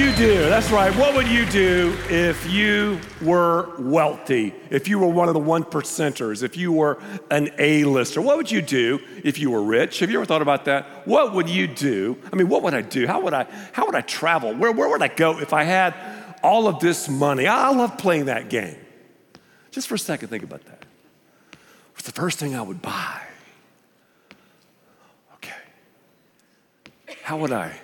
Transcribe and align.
You 0.00 0.16
do? 0.16 0.48
That's 0.48 0.70
right. 0.70 0.96
What 0.96 1.14
would 1.14 1.28
you 1.28 1.44
do 1.44 1.94
if 2.08 2.50
you 2.50 2.98
were 3.20 3.68
wealthy? 3.78 4.54
If 4.70 4.88
you 4.88 4.98
were 4.98 5.06
one 5.06 5.28
of 5.28 5.34
the 5.34 5.40
one 5.40 5.62
percenters? 5.62 6.42
If 6.42 6.56
you 6.56 6.72
were 6.72 6.98
an 7.30 7.50
A-lister? 7.58 8.22
What 8.22 8.38
would 8.38 8.50
you 8.50 8.62
do 8.62 8.98
if 9.22 9.38
you 9.38 9.50
were 9.50 9.62
rich? 9.62 9.98
Have 9.98 10.10
you 10.10 10.16
ever 10.16 10.24
thought 10.24 10.40
about 10.40 10.64
that? 10.64 11.06
What 11.06 11.34
would 11.34 11.50
you 11.50 11.66
do? 11.66 12.16
I 12.32 12.36
mean, 12.36 12.48
what 12.48 12.62
would 12.62 12.72
I 12.72 12.80
do? 12.80 13.06
How 13.06 13.20
would 13.20 13.34
I, 13.34 13.46
how 13.74 13.84
would 13.84 13.94
I 13.94 14.00
travel? 14.00 14.54
Where, 14.54 14.72
where 14.72 14.88
would 14.88 15.02
I 15.02 15.08
go 15.08 15.38
if 15.38 15.52
I 15.52 15.64
had 15.64 15.94
all 16.42 16.66
of 16.66 16.80
this 16.80 17.06
money? 17.06 17.46
I 17.46 17.68
love 17.68 17.98
playing 17.98 18.24
that 18.24 18.48
game. 18.48 18.78
Just 19.70 19.86
for 19.86 19.96
a 19.96 19.98
second, 19.98 20.28
think 20.28 20.44
about 20.44 20.64
that. 20.64 20.86
What's 21.92 22.06
the 22.06 22.12
first 22.12 22.38
thing 22.38 22.54
I 22.54 22.62
would 22.62 22.80
buy? 22.80 23.20
Okay. 25.34 25.52
How 27.22 27.36
would 27.36 27.52
I? 27.52 27.78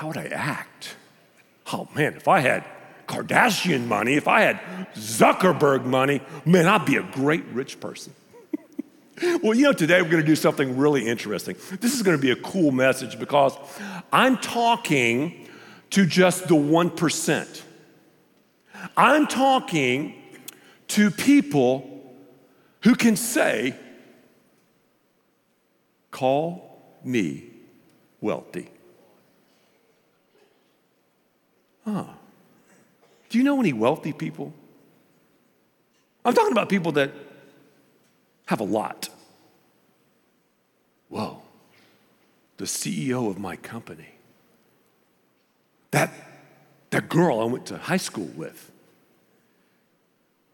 How 0.00 0.06
would 0.06 0.16
I 0.16 0.28
act? 0.28 0.96
Oh 1.74 1.86
man, 1.94 2.14
if 2.14 2.26
I 2.26 2.40
had 2.40 2.64
Kardashian 3.06 3.86
money, 3.86 4.14
if 4.14 4.28
I 4.28 4.40
had 4.40 4.58
Zuckerberg 4.94 5.84
money, 5.84 6.22
man, 6.46 6.66
I'd 6.66 6.86
be 6.86 6.96
a 6.96 7.02
great 7.02 7.44
rich 7.52 7.80
person. 7.80 8.14
well, 9.42 9.52
you 9.52 9.64
know, 9.64 9.74
today 9.74 10.00
we're 10.00 10.08
going 10.08 10.22
to 10.22 10.26
do 10.26 10.36
something 10.36 10.78
really 10.78 11.06
interesting. 11.06 11.54
This 11.82 11.92
is 11.92 12.00
going 12.00 12.16
to 12.16 12.20
be 12.20 12.30
a 12.30 12.36
cool 12.36 12.70
message 12.70 13.18
because 13.18 13.54
I'm 14.10 14.38
talking 14.38 15.46
to 15.90 16.06
just 16.06 16.48
the 16.48 16.54
1%. 16.54 17.62
I'm 18.96 19.26
talking 19.26 20.14
to 20.88 21.10
people 21.10 22.16
who 22.84 22.94
can 22.94 23.16
say, 23.16 23.76
Call 26.10 26.98
me 27.04 27.50
wealthy. 28.22 28.70
Huh. 31.84 32.04
Do 33.28 33.38
you 33.38 33.44
know 33.44 33.60
any 33.60 33.72
wealthy 33.72 34.12
people? 34.12 34.52
I'm 36.24 36.34
talking 36.34 36.52
about 36.52 36.68
people 36.68 36.92
that 36.92 37.12
have 38.46 38.60
a 38.60 38.64
lot. 38.64 39.08
Whoa, 41.08 41.40
the 42.56 42.64
CEO 42.64 43.30
of 43.30 43.38
my 43.38 43.56
company. 43.56 44.08
That, 45.92 46.12
that 46.90 47.08
girl 47.08 47.40
I 47.40 47.44
went 47.44 47.66
to 47.66 47.78
high 47.78 47.96
school 47.96 48.28
with. 48.36 48.70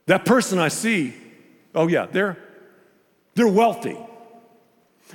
That 0.06 0.24
person 0.24 0.58
I 0.58 0.68
see, 0.68 1.14
oh 1.74 1.88
yeah, 1.88 2.06
they're, 2.06 2.38
they're 3.34 3.48
wealthy. 3.48 3.98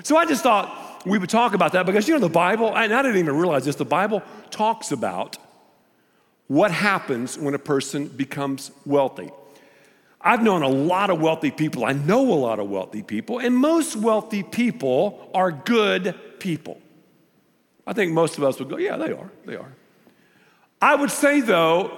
So 0.04 0.18
I 0.18 0.26
just 0.26 0.44
thought 0.44 1.06
we 1.06 1.18
would 1.18 1.30
talk 1.30 1.54
about 1.54 1.72
that 1.74 1.86
because 1.86 2.08
you 2.08 2.14
know 2.14 2.20
the 2.20 2.30
Bible, 2.30 2.76
and 2.76 2.94
I 2.94 3.02
didn't 3.02 3.18
even 3.18 3.36
realize 3.36 3.66
this, 3.66 3.76
the 3.76 3.86
Bible 3.86 4.22
talks 4.50 4.92
about 4.92 5.38
what 6.52 6.70
happens 6.70 7.38
when 7.38 7.54
a 7.54 7.60
person 7.60 8.10
becomes 8.10 8.72
wealthy. 8.86 9.30
I've 10.20 10.44
known 10.44 10.64
a 10.64 10.68
lot 10.68 11.10
of 11.10 11.22
wealthy 11.22 11.50
people. 11.50 11.86
I 11.86 11.94
know 11.94 12.30
a 12.34 12.36
lot 12.36 12.60
of 12.60 12.70
wealthy 12.70 13.04
people, 13.04 13.40
and 13.40 13.56
most 13.56 13.96
wealthy 13.96 14.44
people 14.44 15.32
are 15.34 15.50
good 15.50 16.14
people. 16.40 16.78
I 17.88 17.94
think 17.94 18.12
most 18.12 18.38
of 18.38 18.44
us 18.44 18.60
would 18.60 18.68
go, 18.68 18.78
yeah, 18.78 18.98
they 18.98 19.14
are. 19.14 19.32
They 19.46 19.56
are. 19.56 19.72
I 20.82 20.94
would 20.94 21.10
say, 21.10 21.40
though, 21.40 21.98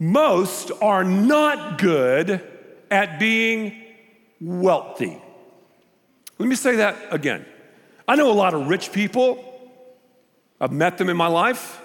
most 0.00 0.72
are 0.82 1.04
not 1.04 1.78
good 1.78 2.44
at 2.90 3.20
being 3.20 3.80
wealthy. 4.40 5.22
Let 6.38 6.48
me 6.48 6.56
say 6.56 6.74
that 6.76 6.96
again. 7.12 7.46
I 8.08 8.16
know 8.16 8.32
a 8.32 8.34
lot 8.34 8.54
of 8.54 8.66
rich 8.66 8.90
people, 8.90 9.38
I've 10.60 10.72
met 10.72 10.98
them 10.98 11.08
in 11.08 11.16
my 11.16 11.28
life. 11.28 11.80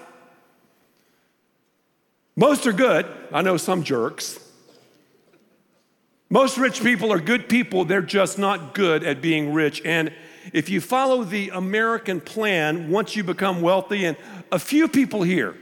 Most 2.36 2.66
are 2.66 2.72
good. 2.72 3.06
I 3.32 3.42
know 3.42 3.56
some 3.56 3.84
jerks. 3.84 4.40
Most 6.30 6.58
rich 6.58 6.82
people 6.82 7.12
are 7.12 7.20
good 7.20 7.48
people, 7.48 7.84
they're 7.84 8.02
just 8.02 8.38
not 8.38 8.74
good 8.74 9.04
at 9.04 9.20
being 9.20 9.52
rich. 9.52 9.80
And 9.84 10.12
if 10.52 10.68
you 10.68 10.80
follow 10.80 11.22
the 11.22 11.50
American 11.50 12.20
plan, 12.20 12.90
once 12.90 13.14
you 13.14 13.22
become 13.22 13.62
wealthy, 13.62 14.04
and 14.04 14.16
a 14.50 14.58
few 14.58 14.88
people 14.88 15.22
here, 15.22 15.56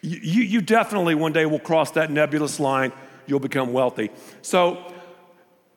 you, 0.00 0.42
you 0.42 0.60
definitely 0.60 1.14
one 1.14 1.32
day 1.32 1.46
will 1.46 1.60
cross 1.60 1.92
that 1.92 2.10
nebulous 2.10 2.58
line, 2.58 2.92
you'll 3.26 3.38
become 3.38 3.72
wealthy. 3.72 4.10
So 4.42 4.92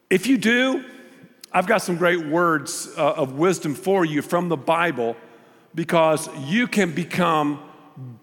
if 0.09 0.25
you 0.25 0.37
do, 0.39 0.83
I've 1.51 1.67
got 1.67 1.83
some 1.83 1.97
great 1.97 2.25
words 2.25 2.89
uh, 2.97 3.13
of 3.13 3.33
wisdom 3.33 3.75
for 3.75 4.03
you 4.03 4.21
from 4.21 4.49
the 4.49 4.57
Bible 4.57 5.15
because 5.75 6.29
you 6.39 6.67
can 6.67 6.93
become 6.93 7.61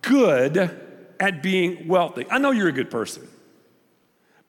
good 0.03 0.84
at 1.21 1.43
being 1.43 1.89
wealthy. 1.89 2.27
I 2.31 2.39
know 2.39 2.51
you're 2.51 2.69
a 2.69 2.73
good 2.73 2.91
person, 2.91 3.29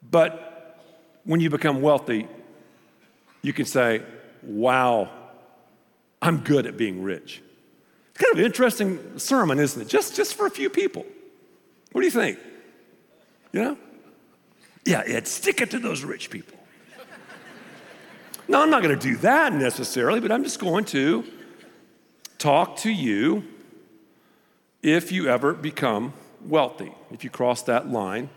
but 0.09 0.81
when 1.23 1.39
you 1.39 1.49
become 1.49 1.81
wealthy, 1.81 2.27
you 3.41 3.53
can 3.53 3.65
say, 3.65 4.01
wow, 4.43 5.09
I'm 6.21 6.39
good 6.39 6.65
at 6.65 6.77
being 6.77 7.03
rich. 7.03 7.41
It's 8.09 8.23
kind 8.23 8.33
of 8.33 8.39
an 8.39 8.45
interesting 8.45 9.19
sermon, 9.19 9.59
isn't 9.59 9.81
it? 9.81 9.87
Just, 9.87 10.15
just 10.15 10.35
for 10.35 10.45
a 10.45 10.49
few 10.49 10.69
people. 10.69 11.05
What 11.91 12.01
do 12.01 12.05
you 12.05 12.11
think? 12.11 12.39
You 13.51 13.63
know? 13.63 13.77
Yeah, 14.85 15.03
yeah, 15.07 15.21
stick 15.23 15.61
it 15.61 15.71
to 15.71 15.79
those 15.79 16.03
rich 16.03 16.29
people. 16.29 16.57
no, 18.47 18.61
I'm 18.61 18.69
not 18.69 18.83
going 18.83 18.97
to 18.97 19.01
do 19.01 19.17
that 19.17 19.53
necessarily, 19.53 20.19
but 20.19 20.31
I'm 20.31 20.43
just 20.43 20.59
going 20.59 20.85
to 20.85 21.23
talk 22.37 22.77
to 22.77 22.91
you 22.91 23.43
if 24.83 25.11
you 25.11 25.27
ever 25.27 25.53
become 25.53 26.13
wealthy. 26.45 26.93
If 27.11 27.23
you 27.23 27.29
cross 27.29 27.63
that 27.63 27.89
line, 27.89 28.29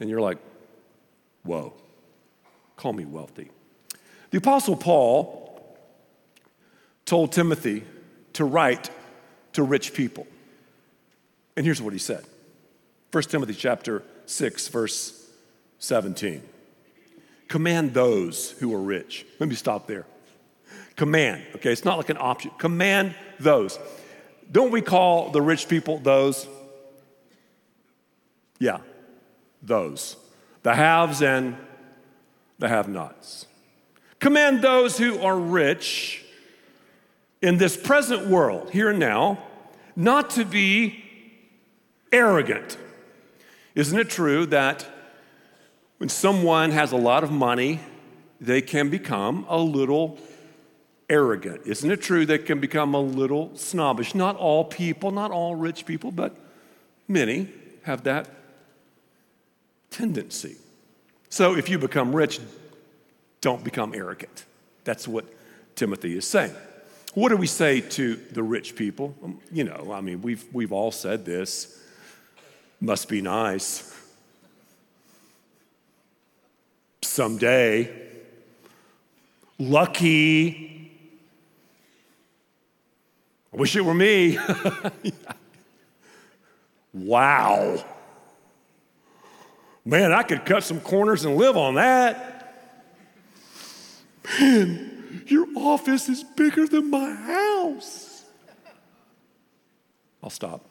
and 0.00 0.10
you're 0.10 0.20
like, 0.20 0.38
whoa, 1.44 1.72
call 2.76 2.92
me 2.92 3.04
wealthy. 3.04 3.50
The 4.30 4.38
Apostle 4.38 4.76
Paul 4.76 5.76
told 7.04 7.32
Timothy 7.32 7.84
to 8.34 8.44
write 8.44 8.90
to 9.52 9.62
rich 9.62 9.94
people. 9.94 10.26
And 11.56 11.66
here's 11.66 11.82
what 11.82 11.92
he 11.92 11.98
said 11.98 12.24
1 13.12 13.22
Timothy 13.24 13.54
chapter 13.54 14.02
6, 14.26 14.68
verse 14.68 15.28
17. 15.78 16.42
Command 17.48 17.92
those 17.92 18.52
who 18.52 18.74
are 18.74 18.80
rich. 18.80 19.26
Let 19.38 19.48
me 19.48 19.54
stop 19.54 19.86
there. 19.86 20.06
Command, 20.96 21.42
okay? 21.56 21.70
It's 21.70 21.84
not 21.84 21.98
like 21.98 22.08
an 22.08 22.16
option. 22.18 22.50
Command 22.58 23.14
those. 23.38 23.78
Don't 24.50 24.70
we 24.70 24.80
call 24.80 25.30
the 25.30 25.42
rich 25.42 25.68
people 25.68 25.98
those? 25.98 26.48
Yeah, 28.62 28.78
those. 29.60 30.16
The 30.62 30.76
haves 30.76 31.20
and 31.20 31.56
the 32.60 32.68
have 32.68 32.88
nots. 32.88 33.46
Command 34.20 34.62
those 34.62 34.98
who 34.98 35.18
are 35.18 35.36
rich 35.36 36.24
in 37.40 37.58
this 37.58 37.76
present 37.76 38.28
world, 38.28 38.70
here 38.70 38.90
and 38.90 39.00
now, 39.00 39.42
not 39.96 40.30
to 40.30 40.44
be 40.44 41.02
arrogant. 42.12 42.78
Isn't 43.74 43.98
it 43.98 44.08
true 44.08 44.46
that 44.46 44.86
when 45.96 46.08
someone 46.08 46.70
has 46.70 46.92
a 46.92 46.96
lot 46.96 47.24
of 47.24 47.32
money, 47.32 47.80
they 48.40 48.62
can 48.62 48.90
become 48.90 49.44
a 49.48 49.58
little 49.58 50.18
arrogant? 51.10 51.62
Isn't 51.66 51.90
it 51.90 52.00
true 52.00 52.24
they 52.24 52.38
can 52.38 52.60
become 52.60 52.94
a 52.94 53.00
little 53.00 53.56
snobbish? 53.56 54.14
Not 54.14 54.36
all 54.36 54.64
people, 54.64 55.10
not 55.10 55.32
all 55.32 55.56
rich 55.56 55.84
people, 55.84 56.12
but 56.12 56.36
many 57.08 57.48
have 57.82 58.04
that 58.04 58.28
tendency. 59.92 60.56
So 61.28 61.56
if 61.56 61.68
you 61.68 61.78
become 61.78 62.14
rich, 62.14 62.40
don't 63.40 63.62
become 63.62 63.94
arrogant. 63.94 64.44
That's 64.84 65.06
what 65.06 65.24
Timothy 65.76 66.16
is 66.16 66.26
saying. 66.26 66.54
What 67.14 67.28
do 67.28 67.36
we 67.36 67.46
say 67.46 67.80
to 67.80 68.16
the 68.16 68.42
rich 68.42 68.74
people? 68.74 69.14
Um, 69.22 69.40
you 69.52 69.64
know, 69.64 69.92
I 69.92 70.00
mean, 70.00 70.22
we've, 70.22 70.44
we've 70.52 70.72
all 70.72 70.90
said 70.90 71.24
this. 71.24 71.78
Must 72.80 73.08
be 73.08 73.20
nice. 73.20 73.94
Someday. 77.02 77.90
Lucky. 79.58 80.72
I 83.52 83.56
wish 83.56 83.76
it 83.76 83.84
were 83.84 83.94
me. 83.94 84.38
wow. 86.94 87.84
Man, 89.84 90.12
I 90.12 90.22
could 90.22 90.44
cut 90.44 90.62
some 90.62 90.80
corners 90.80 91.24
and 91.24 91.36
live 91.36 91.56
on 91.56 91.74
that. 91.74 92.54
Man, 94.40 95.24
your 95.26 95.46
office 95.56 96.08
is 96.08 96.22
bigger 96.22 96.66
than 96.66 96.90
my 96.90 97.12
house. 97.12 98.24
I'll 100.22 100.30
stop. 100.30 100.64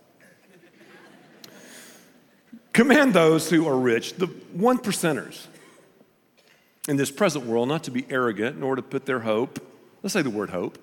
Command 2.72 3.13
those 3.13 3.50
who 3.50 3.68
are 3.68 3.78
rich, 3.78 4.13
the 4.13 4.28
one 4.54 4.78
percenters 4.78 5.48
in 6.88 6.96
this 6.96 7.12
present 7.12 7.46
world, 7.46 7.68
not 7.68 7.84
to 7.84 7.92
be 7.92 8.06
arrogant 8.10 8.58
nor 8.58 8.78
to 8.78 8.81
put 8.81 9.06
their 9.06 9.19
hope, 9.19 9.60
let's 10.02 10.13
say 10.13 10.22
the 10.22 10.30
word 10.30 10.50
hope, 10.50 10.78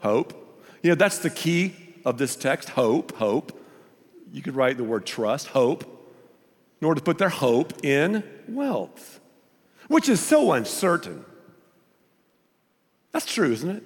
hope. 0.00 0.62
You 0.82 0.90
know, 0.90 0.94
that's 0.94 1.18
the 1.18 1.30
key 1.30 1.74
of 2.04 2.16
this 2.16 2.36
text 2.36 2.70
hope, 2.70 3.16
hope. 3.16 3.60
You 4.32 4.40
could 4.40 4.54
write 4.54 4.76
the 4.76 4.84
word 4.84 5.04
trust, 5.04 5.48
hope, 5.48 5.99
order 6.86 6.98
to 6.98 7.04
put 7.04 7.18
their 7.18 7.28
hope 7.28 7.84
in 7.84 8.24
wealth, 8.48 9.20
which 9.88 10.08
is 10.08 10.20
so 10.20 10.52
uncertain. 10.52 11.24
That's 13.12 13.26
true, 13.26 13.52
isn't 13.52 13.70
it? 13.70 13.82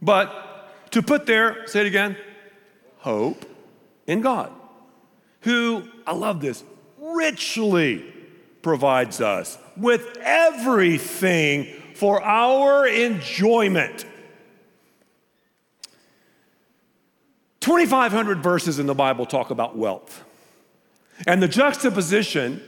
But 0.00 0.90
to 0.92 1.02
put 1.02 1.26
their, 1.26 1.66
say 1.66 1.80
it 1.80 1.86
again, 1.86 2.16
hope 2.98 3.44
in 4.06 4.20
God, 4.20 4.52
who, 5.40 5.88
I 6.06 6.14
love 6.14 6.40
this, 6.40 6.64
richly 6.98 8.04
provides 8.62 9.20
us 9.20 9.58
with 9.76 10.16
everything 10.20 11.66
for 11.94 12.22
our 12.22 12.86
enjoyment. 12.86 14.06
2,500 17.60 18.42
verses 18.42 18.78
in 18.78 18.86
the 18.86 18.94
Bible 18.94 19.24
talk 19.24 19.50
about 19.50 19.76
wealth. 19.76 20.24
And 21.26 21.42
the 21.42 21.48
juxtaposition 21.48 22.62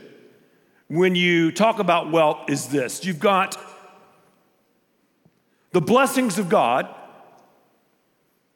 when 0.87 1.15
you 1.15 1.51
talk 1.51 1.79
about 1.79 2.11
wealth 2.11 2.49
is 2.49 2.67
this 2.67 3.03
you've 3.03 3.19
got 3.19 3.57
the 5.71 5.81
blessings 5.81 6.39
of 6.39 6.49
God, 6.49 6.87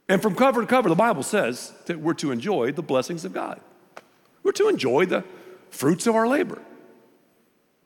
and 0.07 0.21
from 0.21 0.35
cover 0.35 0.61
to 0.61 0.67
cover, 0.67 0.89
the 0.89 0.95
Bible 0.95 1.23
says 1.23 1.73
that 1.85 1.99
we're 1.99 2.13
to 2.15 2.31
enjoy 2.31 2.71
the 2.71 2.81
blessings 2.81 3.25
of 3.25 3.33
God. 3.33 3.59
We're 4.43 4.53
to 4.53 4.69
enjoy 4.69 5.05
the 5.05 5.23
fruits 5.69 6.07
of 6.07 6.15
our 6.15 6.27
labor. 6.27 6.61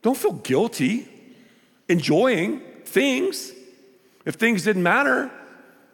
Don't 0.01 0.17
feel 0.17 0.33
guilty 0.33 1.07
enjoying 1.87 2.61
things. 2.85 3.51
If 4.25 4.35
things 4.35 4.63
didn't 4.63 4.83
matter, 4.83 5.31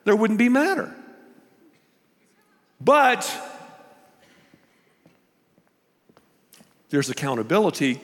there 0.03 0.15
wouldn't 0.15 0.39
be 0.39 0.49
matter. 0.49 0.93
But 2.79 3.29
there's 6.91 7.09
accountability, 7.09 7.99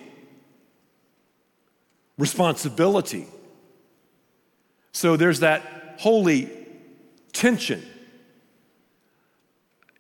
responsibility. 2.18 3.28
So 4.92 5.16
there's 5.16 5.42
that 5.42 5.98
holy 6.00 6.50
tension 7.32 7.84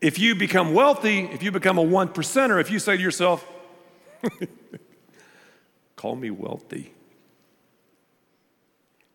if 0.02 0.20
you 0.20 0.36
become 0.36 0.74
wealthy, 0.74 1.20
if 1.20 1.42
you 1.42 1.52
become 1.52 1.78
a 1.78 1.82
one 1.82 2.10
percenter, 2.10 2.62
if 2.62 2.70
you 2.70 2.80
say 2.80 2.98
to 2.98 3.02
yourself, 3.02 3.46
call 5.96 6.16
me 6.16 6.30
wealthy, 6.30 6.94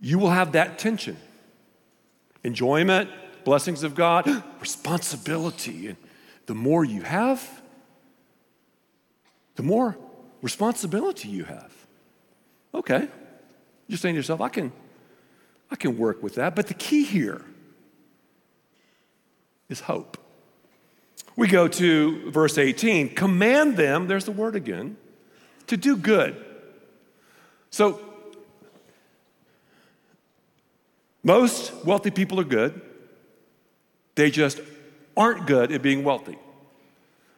you 0.00 0.18
will 0.18 0.30
have 0.30 0.52
that 0.52 0.78
tension. 0.78 1.16
Enjoyment, 2.42 3.08
blessings 3.44 3.84
of 3.84 3.94
God, 3.94 4.26
responsibility. 4.60 5.88
And 5.88 5.96
the 6.46 6.54
more 6.54 6.84
you 6.84 7.02
have, 7.02 7.61
the 9.56 9.62
more 9.62 9.96
responsibility 10.40 11.28
you 11.28 11.44
have. 11.44 11.72
Okay. 12.74 13.08
You're 13.86 13.98
saying 13.98 14.14
to 14.14 14.18
yourself, 14.18 14.40
I 14.40 14.48
can, 14.48 14.72
I 15.70 15.76
can 15.76 15.98
work 15.98 16.22
with 16.22 16.36
that. 16.36 16.54
But 16.56 16.68
the 16.68 16.74
key 16.74 17.04
here 17.04 17.42
is 19.68 19.80
hope. 19.80 20.18
We 21.36 21.48
go 21.48 21.66
to 21.66 22.30
verse 22.30 22.58
18 22.58 23.14
command 23.14 23.76
them, 23.76 24.06
there's 24.06 24.24
the 24.24 24.32
word 24.32 24.54
again, 24.54 24.96
to 25.66 25.76
do 25.76 25.96
good. 25.96 26.36
So, 27.70 28.00
most 31.22 31.72
wealthy 31.84 32.10
people 32.10 32.38
are 32.40 32.44
good, 32.44 32.80
they 34.14 34.30
just 34.30 34.60
aren't 35.16 35.46
good 35.46 35.72
at 35.72 35.80
being 35.80 36.04
wealthy. 36.04 36.38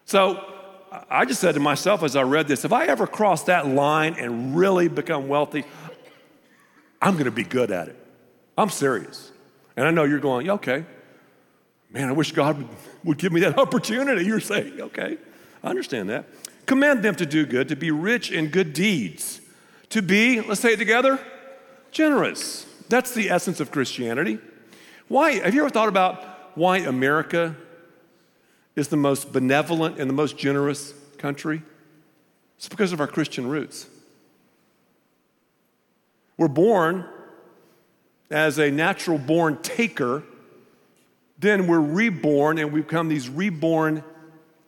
So, 0.06 0.53
I 1.10 1.24
just 1.24 1.40
said 1.40 1.54
to 1.54 1.60
myself 1.60 2.02
as 2.02 2.16
I 2.16 2.22
read 2.22 2.48
this 2.48 2.64
if 2.64 2.72
I 2.72 2.86
ever 2.86 3.06
cross 3.06 3.44
that 3.44 3.66
line 3.66 4.14
and 4.18 4.56
really 4.56 4.88
become 4.88 5.28
wealthy, 5.28 5.64
I'm 7.00 7.16
gonna 7.16 7.30
be 7.30 7.44
good 7.44 7.70
at 7.70 7.88
it. 7.88 7.96
I'm 8.56 8.70
serious. 8.70 9.32
And 9.76 9.86
I 9.86 9.90
know 9.90 10.04
you're 10.04 10.20
going, 10.20 10.48
okay, 10.50 10.84
man, 11.90 12.08
I 12.08 12.12
wish 12.12 12.32
God 12.32 12.58
would 12.58 12.68
would 13.04 13.18
give 13.18 13.32
me 13.32 13.40
that 13.40 13.58
opportunity. 13.64 14.24
You're 14.24 14.40
saying, 14.40 14.80
okay, 14.80 15.18
I 15.62 15.68
understand 15.68 16.08
that. 16.10 16.26
Command 16.66 17.02
them 17.02 17.14
to 17.16 17.26
do 17.26 17.44
good, 17.44 17.68
to 17.68 17.76
be 17.76 17.90
rich 17.90 18.32
in 18.32 18.48
good 18.48 18.72
deeds, 18.72 19.40
to 19.90 20.00
be, 20.00 20.40
let's 20.40 20.60
say 20.60 20.72
it 20.72 20.78
together, 20.78 21.20
generous. 21.90 22.66
That's 22.88 23.12
the 23.12 23.30
essence 23.30 23.60
of 23.60 23.70
Christianity. 23.70 24.38
Why? 25.08 25.32
Have 25.32 25.54
you 25.54 25.60
ever 25.60 25.70
thought 25.70 25.88
about 25.88 26.56
why 26.56 26.78
America 26.78 27.54
is 28.76 28.88
the 28.88 28.96
most 28.96 29.32
benevolent 29.32 29.98
and 29.98 30.08
the 30.08 30.14
most 30.14 30.36
generous 30.36 30.94
country? 31.18 31.62
It's 32.56 32.68
because 32.68 32.92
of 32.92 33.00
our 33.00 33.06
Christian 33.06 33.48
roots. 33.48 33.86
We're 36.36 36.48
born 36.48 37.06
as 38.30 38.58
a 38.58 38.70
natural 38.70 39.18
born 39.18 39.58
taker 39.62 40.24
then 41.38 41.66
we're 41.66 41.80
reborn 41.80 42.58
and 42.58 42.72
we 42.72 42.80
become 42.80 43.08
these 43.08 43.28
reborn 43.28 44.04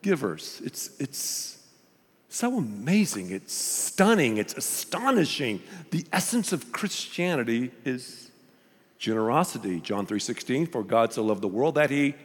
givers. 0.01 0.61
It's, 0.63 0.91
it's 0.99 1.57
so 2.29 2.57
amazing. 2.57 3.31
It's 3.31 3.53
stunning. 3.53 4.37
It's 4.37 4.53
astonishing. 4.53 5.61
The 5.91 6.05
essence 6.11 6.51
of 6.51 6.71
Christianity 6.71 7.71
is 7.85 8.31
generosity. 8.99 9.79
John 9.79 10.05
3:16, 10.05 10.71
for 10.71 10.83
God 10.83 11.13
so 11.13 11.23
loved 11.23 11.41
the 11.41 11.47
world 11.47 11.75
that 11.75 11.89
he 11.89 12.15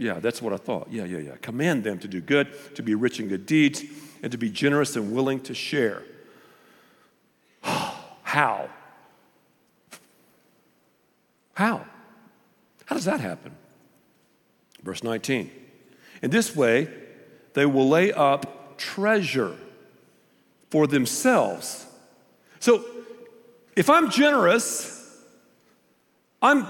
yeah, 0.00 0.18
that's 0.18 0.40
what 0.40 0.54
I 0.54 0.56
thought. 0.56 0.88
Yeah, 0.90 1.04
yeah, 1.04 1.18
yeah. 1.18 1.36
Command 1.42 1.84
them 1.84 1.98
to 1.98 2.08
do 2.08 2.22
good, 2.22 2.48
to 2.74 2.82
be 2.82 2.94
rich 2.94 3.20
in 3.20 3.28
good 3.28 3.44
deeds, 3.44 3.84
and 4.22 4.32
to 4.32 4.38
be 4.38 4.48
generous 4.48 4.96
and 4.96 5.12
willing 5.12 5.40
to 5.40 5.52
share. 5.52 6.02
How? 7.62 8.70
How? 11.52 11.84
How 12.86 12.96
does 12.96 13.04
that 13.04 13.20
happen? 13.20 13.54
Verse 14.82 15.04
19. 15.04 15.50
In 16.22 16.30
this 16.30 16.56
way, 16.56 16.88
they 17.52 17.66
will 17.66 17.86
lay 17.86 18.10
up 18.10 18.78
treasure 18.78 19.54
for 20.70 20.86
themselves. 20.86 21.84
So, 22.58 22.82
if 23.76 23.90
I'm 23.90 24.10
generous, 24.10 25.20
I'm 26.40 26.66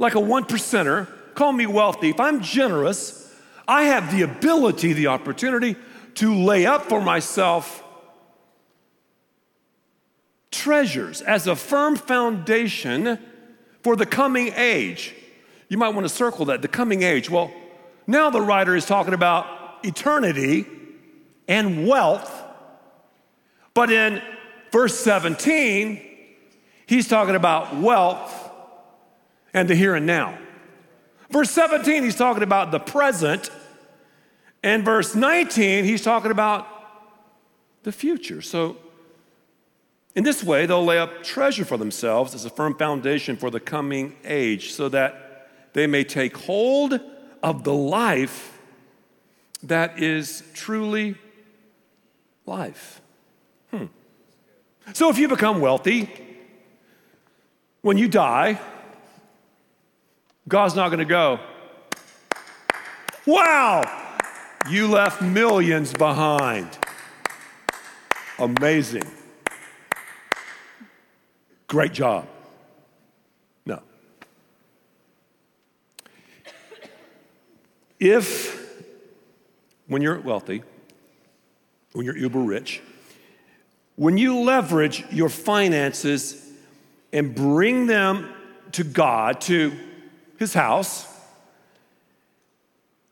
like 0.00 0.16
a 0.16 0.20
one 0.20 0.44
percenter, 0.44 1.08
call 1.36 1.52
me 1.52 1.66
wealthy. 1.66 2.10
If 2.10 2.18
I'm 2.18 2.40
generous, 2.40 3.32
I 3.68 3.84
have 3.84 4.10
the 4.10 4.22
ability, 4.22 4.92
the 4.92 5.06
opportunity 5.08 5.76
to 6.16 6.34
lay 6.34 6.66
up 6.66 6.86
for 6.86 7.00
myself 7.00 7.84
treasures 10.50 11.20
as 11.22 11.46
a 11.46 11.54
firm 11.54 11.94
foundation 11.94 13.18
for 13.82 13.94
the 13.94 14.06
coming 14.06 14.52
age. 14.56 15.14
You 15.68 15.78
might 15.78 15.90
want 15.90 16.06
to 16.06 16.12
circle 16.12 16.46
that, 16.46 16.62
the 16.62 16.68
coming 16.68 17.02
age. 17.02 17.28
Well, 17.28 17.52
now 18.06 18.30
the 18.30 18.40
writer 18.40 18.74
is 18.74 18.86
talking 18.86 19.14
about 19.14 19.84
eternity 19.84 20.64
and 21.46 21.86
wealth, 21.86 22.32
but 23.74 23.90
in 23.90 24.22
verse 24.72 24.98
17, 24.98 26.00
he's 26.86 27.08
talking 27.08 27.34
about 27.34 27.76
wealth 27.76 28.50
and 29.52 29.68
the 29.68 29.74
here 29.74 29.94
and 29.94 30.06
now. 30.06 30.38
Verse 31.30 31.50
17, 31.50 32.02
he's 32.02 32.16
talking 32.16 32.42
about 32.42 32.70
the 32.70 32.78
present. 32.78 33.50
And 34.62 34.84
verse 34.84 35.14
19, 35.14 35.84
he's 35.84 36.02
talking 36.02 36.30
about 36.30 36.66
the 37.82 37.92
future. 37.92 38.42
So 38.42 38.76
in 40.16 40.24
this 40.24 40.42
way, 40.42 40.64
they'll 40.66 40.84
lay 40.84 40.98
up 40.98 41.22
treasure 41.22 41.64
for 41.64 41.76
themselves 41.76 42.34
as 42.34 42.44
a 42.44 42.50
firm 42.50 42.74
foundation 42.74 43.36
for 43.36 43.50
the 43.50 43.60
coming 43.60 44.16
age, 44.24 44.72
so 44.72 44.88
that 44.88 45.50
they 45.74 45.86
may 45.86 46.04
take 46.04 46.36
hold 46.36 46.98
of 47.42 47.64
the 47.64 47.74
life 47.74 48.58
that 49.62 49.98
is 49.98 50.42
truly 50.54 51.16
life. 52.46 53.02
Hmm. 53.70 53.86
So 54.94 55.10
if 55.10 55.18
you 55.18 55.28
become 55.28 55.60
wealthy, 55.60 56.10
when 57.82 57.98
you 57.98 58.08
die, 58.08 58.58
God's 60.48 60.76
not 60.76 60.88
going 60.88 61.00
to 61.00 61.04
go, 61.04 61.40
wow, 63.26 63.82
you 64.70 64.88
left 64.88 65.20
millions 65.20 65.92
behind. 65.92 66.68
Amazing. 68.38 69.02
Great 71.66 71.92
job. 71.92 72.28
No. 73.64 73.82
If, 77.98 78.84
when 79.88 80.00
you're 80.00 80.20
wealthy, 80.20 80.62
when 81.92 82.06
you're 82.06 82.16
uber 82.16 82.38
rich, 82.38 82.82
when 83.96 84.16
you 84.16 84.40
leverage 84.40 85.04
your 85.10 85.30
finances 85.30 86.52
and 87.12 87.34
bring 87.34 87.86
them 87.86 88.28
to 88.72 88.84
God 88.84 89.40
to 89.42 89.72
his 90.38 90.54
house. 90.54 91.06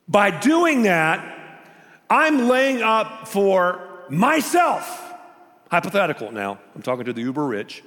By 0.08 0.30
doing 0.30 0.82
that, 0.82 1.30
I'm 2.10 2.48
laying 2.48 2.82
up 2.82 3.26
for 3.26 4.04
myself, 4.08 5.14
hypothetical 5.70 6.30
now, 6.30 6.58
I'm 6.74 6.82
talking 6.82 7.06
to 7.06 7.12
the 7.12 7.22
uber 7.22 7.46
rich, 7.46 7.82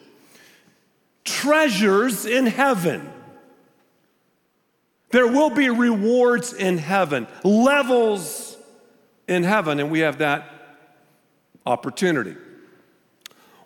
treasures 1.23 2.25
in 2.25 2.47
heaven. 2.47 3.11
There 5.11 5.27
will 5.27 5.51
be 5.51 5.69
rewards 5.69 6.53
in 6.53 6.77
heaven, 6.77 7.27
levels 7.43 8.57
in 9.27 9.43
heaven, 9.43 9.79
and 9.79 9.91
we 9.91 9.99
have 9.99 10.17
that 10.17 10.51
opportunity. 11.65 12.35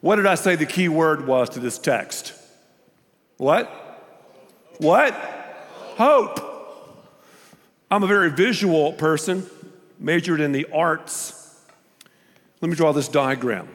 What 0.01 0.17
did 0.17 0.25
I 0.25 0.35
say 0.35 0.55
the 0.55 0.65
key 0.65 0.89
word 0.89 1.25
was 1.25 1.49
to 1.51 1.59
this 1.59 1.77
text? 1.77 2.33
What? 3.37 3.69
What? 4.79 5.40
Hope. 6.01 6.39
I'm 7.91 8.01
a 8.01 8.07
very 8.07 8.31
visual 8.31 8.91
person, 8.93 9.45
majored 9.99 10.39
in 10.39 10.51
the 10.51 10.65
arts. 10.73 11.61
Let 12.59 12.69
me 12.69 12.75
draw 12.75 12.91
this 12.91 13.07
diagram. 13.07 13.67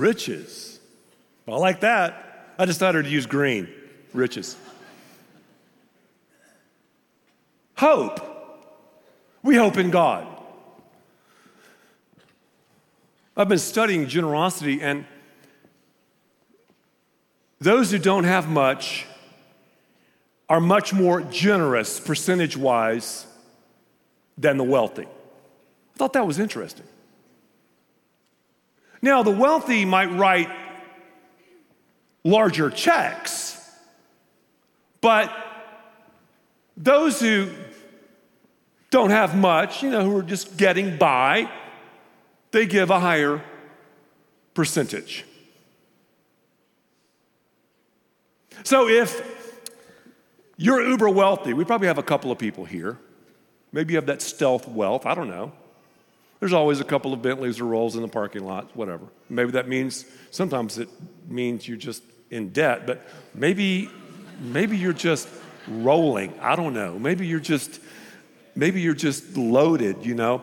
Riches. 0.00 0.80
I 1.46 1.56
like 1.56 1.80
that. 1.80 2.54
I 2.58 2.64
just 2.64 2.80
thought 2.80 2.92
to 2.92 3.06
use 3.06 3.26
green. 3.26 3.68
Riches. 4.14 4.56
Hope. 7.76 8.18
We 9.42 9.56
hope 9.56 9.76
in 9.76 9.90
God. 9.90 10.26
I've 13.36 13.48
been 13.48 13.58
studying 13.58 14.06
generosity, 14.06 14.80
and 14.80 15.04
those 17.58 17.90
who 17.90 17.98
don't 17.98 18.24
have 18.24 18.48
much 18.48 19.06
are 20.48 20.60
much 20.60 20.94
more 20.94 21.20
generous 21.20 22.00
percentage 22.00 22.56
wise 22.56 23.26
than 24.38 24.56
the 24.56 24.64
wealthy. 24.64 25.04
I 25.04 25.98
thought 25.98 26.14
that 26.14 26.26
was 26.26 26.38
interesting. 26.38 26.86
Now, 29.02 29.22
the 29.22 29.30
wealthy 29.30 29.84
might 29.84 30.12
write 30.12 30.50
larger 32.22 32.70
checks, 32.70 33.56
but 35.00 35.32
those 36.76 37.20
who 37.20 37.50
don't 38.90 39.10
have 39.10 39.36
much, 39.36 39.82
you 39.82 39.90
know, 39.90 40.04
who 40.04 40.16
are 40.16 40.22
just 40.22 40.56
getting 40.56 40.98
by, 40.98 41.50
they 42.50 42.66
give 42.66 42.90
a 42.90 43.00
higher 43.00 43.42
percentage. 44.52 45.24
So 48.64 48.88
if 48.88 49.22
you're 50.56 50.86
uber 50.86 51.08
wealthy, 51.08 51.54
we 51.54 51.64
probably 51.64 51.86
have 51.86 51.98
a 51.98 52.02
couple 52.02 52.30
of 52.30 52.38
people 52.38 52.66
here. 52.66 52.98
Maybe 53.72 53.94
you 53.94 53.96
have 53.96 54.06
that 54.06 54.20
stealth 54.20 54.68
wealth, 54.68 55.06
I 55.06 55.14
don't 55.14 55.28
know. 55.28 55.52
There's 56.40 56.52
always 56.54 56.80
a 56.80 56.84
couple 56.84 57.12
of 57.12 57.22
Bentleys 57.22 57.60
or 57.60 57.66
Rolls 57.66 57.96
in 57.96 58.02
the 58.02 58.08
parking 58.08 58.44
lot, 58.44 58.74
whatever. 58.74 59.04
Maybe 59.28 59.52
that 59.52 59.68
means 59.68 60.06
sometimes 60.30 60.78
it 60.78 60.88
means 61.28 61.68
you're 61.68 61.76
just 61.76 62.02
in 62.30 62.50
debt, 62.50 62.86
but 62.86 63.06
maybe 63.34 63.90
maybe 64.40 64.76
you're 64.76 64.92
just 64.92 65.28
rolling. 65.68 66.32
I 66.40 66.56
don't 66.56 66.72
know. 66.72 66.98
Maybe 66.98 67.26
you're 67.26 67.40
just 67.40 67.80
maybe 68.54 68.80
you're 68.80 68.94
just 68.94 69.36
loaded, 69.36 70.04
you 70.04 70.14
know. 70.14 70.42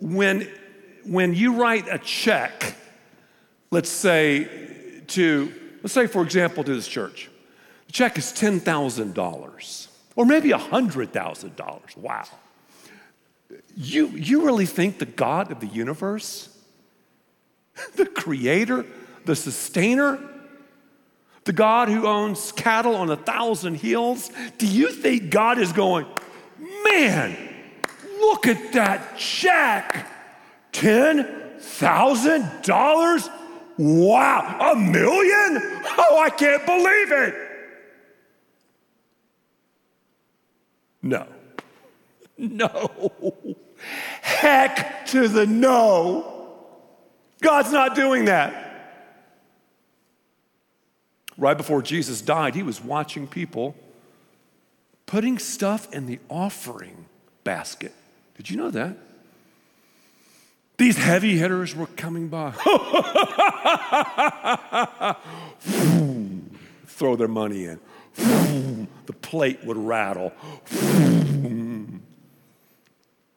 When, 0.00 0.48
when 1.04 1.34
you 1.34 1.54
write 1.54 1.86
a 1.90 1.98
check, 1.98 2.74
let's 3.70 3.88
say 3.88 5.02
to, 5.08 5.52
let's 5.82 5.94
say, 5.94 6.06
for 6.06 6.22
example, 6.22 6.64
to 6.64 6.74
this 6.74 6.88
church, 6.88 7.30
the 7.86 7.92
check 7.92 8.18
is 8.18 8.26
$10,000 8.26 9.88
or 10.16 10.26
maybe 10.26 10.50
$100,000. 10.50 11.96
Wow. 11.96 12.24
You, 13.76 14.08
you 14.08 14.44
really 14.44 14.66
think 14.66 14.98
the 14.98 15.06
God 15.06 15.50
of 15.50 15.60
the 15.60 15.66
universe, 15.66 16.48
the 17.96 18.06
creator, 18.06 18.84
the 19.24 19.36
sustainer, 19.36 20.18
the 21.44 21.52
God 21.52 21.88
who 21.88 22.06
owns 22.06 22.52
cattle 22.52 22.94
on 22.96 23.10
a 23.10 23.16
thousand 23.16 23.74
hills, 23.76 24.30
do 24.58 24.66
you 24.66 24.90
think 24.90 25.30
God 25.30 25.58
is 25.58 25.72
going, 25.72 26.06
Man, 26.84 27.36
look 28.18 28.46
at 28.46 28.72
that 28.72 29.18
check. 29.18 30.10
$10,000? 30.72 33.30
Wow, 33.76 34.72
a 34.72 34.76
million? 34.76 35.60
Oh, 35.98 36.22
I 36.22 36.30
can't 36.30 36.64
believe 36.66 37.12
it. 37.12 37.34
No. 41.02 41.26
No. 42.36 42.90
Heck 44.22 45.06
to 45.06 45.28
the 45.28 45.46
no. 45.46 46.58
God's 47.40 47.70
not 47.70 47.94
doing 47.94 48.24
that. 48.24 48.64
Right 51.36 51.56
before 51.56 51.82
Jesus 51.82 52.20
died, 52.20 52.54
he 52.54 52.62
was 52.62 52.82
watching 52.82 53.26
people 53.26 53.76
putting 55.06 55.38
stuff 55.38 55.92
in 55.92 56.06
the 56.06 56.18
offering 56.28 57.06
basket. 57.44 57.92
Did 58.36 58.50
you 58.50 58.56
know 58.56 58.70
that? 58.70 58.96
These 60.76 60.96
heavy 60.96 61.36
hitters 61.36 61.74
were 61.74 61.86
coming 61.86 62.28
by. 62.28 62.50
Throw 66.86 67.16
their 67.16 67.28
money 67.28 67.66
in. 67.66 67.80
the 69.06 69.12
plate 69.12 69.64
would 69.64 69.76
rattle. 69.76 70.32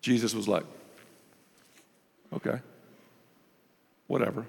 Jesus 0.08 0.34
was 0.34 0.48
like, 0.48 0.64
okay, 2.32 2.62
whatever. 4.08 4.46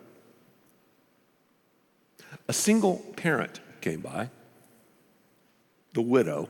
A 2.47 2.53
single 2.53 2.99
parent 3.17 3.59
came 3.81 3.99
by, 3.99 4.31
the 5.95 6.01
widow, 6.01 6.49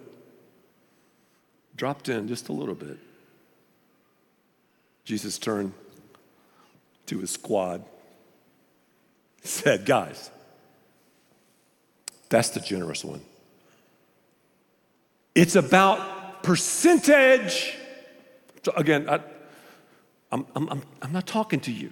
dropped 1.75 2.11
in 2.11 2.29
just 2.29 2.51
a 2.51 2.53
little 2.53 2.75
bit. 2.75 2.99
Jesus 5.07 5.39
turned 5.39 5.73
to 7.07 7.19
his 7.21 7.31
squad, 7.31 7.83
said, 9.43 9.87
Guys, 9.87 10.31
that's 12.29 12.51
the 12.51 12.61
generous 12.61 13.03
one. 13.03 13.23
It's 15.35 15.57
about 15.57 16.43
percentage. 16.43 17.78
So 18.65 18.73
again, 18.77 19.09
I, 19.09 19.21
I'm, 20.33 20.47
I'm, 20.55 20.83
I'm 21.03 21.13
not 21.13 21.27
talking 21.27 21.61
to 21.61 21.73
you, 21.73 21.89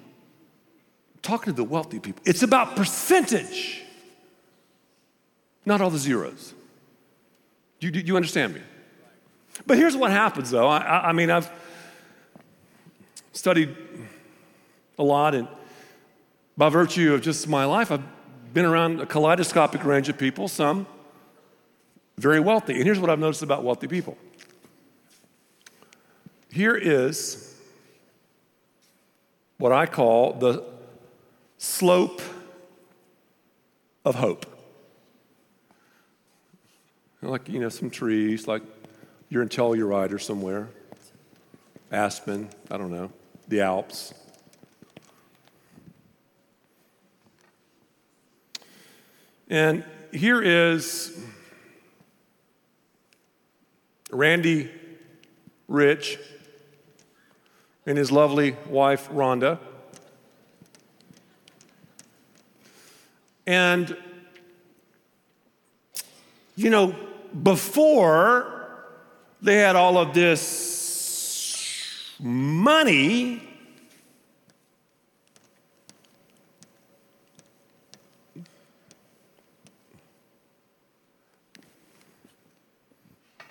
I'm 1.15 1.21
talking 1.23 1.53
to 1.53 1.57
the 1.57 1.65
wealthy 1.65 1.99
people. 1.99 2.23
It's 2.27 2.43
about 2.43 2.77
percentage, 2.77 3.83
not 5.65 5.81
all 5.81 5.91
the 5.91 5.99
zeros. 5.99 6.55
Do 7.81 7.89
you, 7.89 8.01
you 8.01 8.17
understand 8.17 8.55
me? 8.55 8.61
But 9.67 9.79
here's 9.79 9.97
what 9.97 10.11
happens, 10.11 10.51
though. 10.51 10.69
I, 10.69 11.09
I 11.09 11.13
mean, 11.13 11.31
I've 11.31 11.51
studied 13.33 13.75
a 14.99 15.03
lot, 15.03 15.35
and 15.35 15.49
by 16.57 16.69
virtue 16.69 17.15
of 17.15 17.23
just 17.23 17.49
my 17.49 17.65
life, 17.65 17.91
I've 17.91 18.05
been 18.53 18.65
around 18.65 19.01
a 19.01 19.07
kaleidoscopic 19.07 19.85
range 19.85 20.09
of 20.09 20.19
people, 20.19 20.49
some 20.49 20.87
very 22.17 22.41
wealthy. 22.41 22.75
And 22.75 22.85
here's 22.85 22.99
what 22.99 23.11
I've 23.11 23.19
noticed 23.19 23.43
about 23.43 23.63
wealthy 23.63 23.87
people 23.87 24.17
here 26.57 26.75
is 26.75 27.55
what 29.59 29.73
I 29.73 29.85
call 29.85 30.33
the 30.33 30.65
slope 31.59 32.23
of 34.07 34.15
hope. 34.15 34.47
Like, 37.21 37.47
you 37.51 37.61
know, 37.61 37.69
some 37.69 37.91
trees, 37.91 38.49
like 38.49 38.63
you're 39.29 39.43
in 39.43 39.51
Telluride 39.51 40.13
or 40.13 40.19
somewhere, 40.19 40.69
Aspen, 41.93 42.49
I 42.71 42.79
don't 42.79 42.91
know, 42.91 43.13
the 43.49 43.61
Alps. 43.61 44.15
And 49.51 49.85
here 50.11 50.41
is 50.41 51.23
Randy 54.11 54.71
Rich 55.69 56.19
and 57.87 57.97
his 57.97 58.11
lovely 58.11 58.57
wife, 58.69 59.09
Rhonda. 59.11 59.59
And, 63.47 63.97
you 66.57 66.69
know, 66.69 66.97
before 67.43 68.85
they 69.41 69.57
had 69.57 69.77
all 69.77 69.99
of 69.99 70.15
this 70.15 72.13
money, 72.19 73.43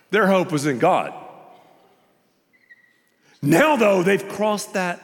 their 0.10 0.28
hope 0.28 0.52
was 0.52 0.66
in 0.66 0.78
God. 0.78 1.25
Now, 3.46 3.76
though, 3.76 4.02
they've 4.02 4.28
crossed 4.28 4.74
that 4.74 5.02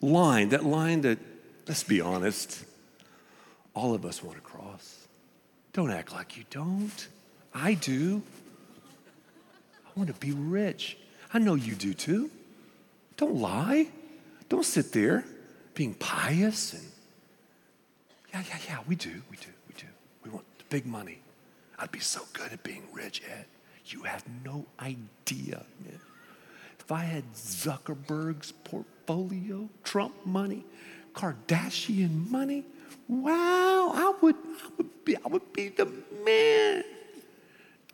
line, 0.00 0.50
that 0.50 0.64
line 0.64 1.00
that, 1.02 1.18
let's 1.66 1.82
be 1.82 2.00
honest, 2.00 2.64
all 3.74 3.94
of 3.94 4.04
us 4.04 4.22
want 4.22 4.36
to 4.36 4.42
cross. 4.42 5.08
Don't 5.72 5.90
act 5.90 6.12
like 6.12 6.36
you 6.36 6.44
don't. 6.50 7.08
I 7.54 7.74
do. 7.74 8.22
I 9.86 9.90
want 9.96 10.08
to 10.08 10.14
be 10.14 10.32
rich. 10.32 10.96
I 11.34 11.38
know 11.38 11.54
you 11.54 11.74
do 11.74 11.94
too. 11.94 12.30
Don't 13.16 13.36
lie. 13.36 13.88
Don't 14.48 14.64
sit 14.64 14.92
there 14.92 15.24
being 15.74 15.94
pious 15.94 16.74
and 16.74 16.82
yeah, 18.32 18.42
yeah, 18.48 18.58
yeah, 18.66 18.78
we 18.88 18.96
do, 18.96 19.22
we 19.30 19.36
do, 19.36 19.48
we 19.68 19.74
do. 19.76 19.86
We 20.24 20.30
want 20.30 20.44
the 20.58 20.64
big 20.70 20.86
money. 20.86 21.18
I'd 21.78 21.92
be 21.92 22.00
so 22.00 22.22
good 22.32 22.50
at 22.52 22.62
being 22.62 22.84
rich, 22.92 23.22
Ed. 23.30 23.44
You 23.86 24.04
have 24.04 24.24
no 24.42 24.64
idea, 24.80 25.64
man. 25.84 26.00
If 26.92 26.98
I 26.98 27.04
had 27.04 27.32
Zuckerberg's 27.32 28.52
portfolio, 28.52 29.66
Trump 29.82 30.12
money, 30.26 30.66
Kardashian 31.14 32.28
money, 32.28 32.66
wow, 33.08 33.92
I 33.94 34.12
would, 34.20 34.34
I 34.34 34.68
would 34.76 35.02
be, 35.02 35.16
I 35.16 35.28
would 35.28 35.54
be 35.54 35.70
the 35.70 35.86
man. 36.22 36.84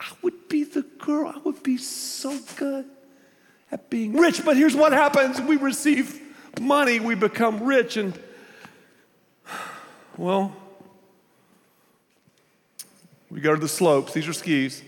I 0.00 0.10
would 0.22 0.48
be 0.48 0.64
the 0.64 0.82
girl. 0.82 1.32
I 1.32 1.38
would 1.44 1.62
be 1.62 1.76
so 1.76 2.36
good 2.56 2.86
at 3.70 3.88
being 3.88 4.14
rich. 4.14 4.44
But 4.44 4.56
here's 4.56 4.74
what 4.74 4.92
happens 4.92 5.40
we 5.42 5.54
receive 5.54 6.20
money, 6.60 6.98
we 6.98 7.14
become 7.14 7.62
rich, 7.62 7.96
and 7.98 8.18
well, 10.16 10.56
we 13.30 13.40
go 13.40 13.54
to 13.54 13.60
the 13.60 13.68
slopes. 13.68 14.12
These 14.12 14.26
are 14.26 14.32
skis. 14.32 14.82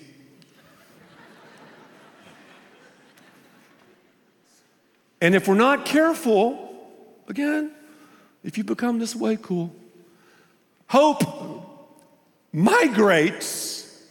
And 5.21 5.35
if 5.35 5.47
we're 5.47 5.55
not 5.55 5.85
careful, 5.85 6.75
again, 7.29 7.73
if 8.43 8.57
you 8.57 8.65
become 8.65 8.99
this 8.99 9.15
way 9.15 9.37
cool, 9.37 9.75
hope 10.87 11.23
migrates. 12.53 14.03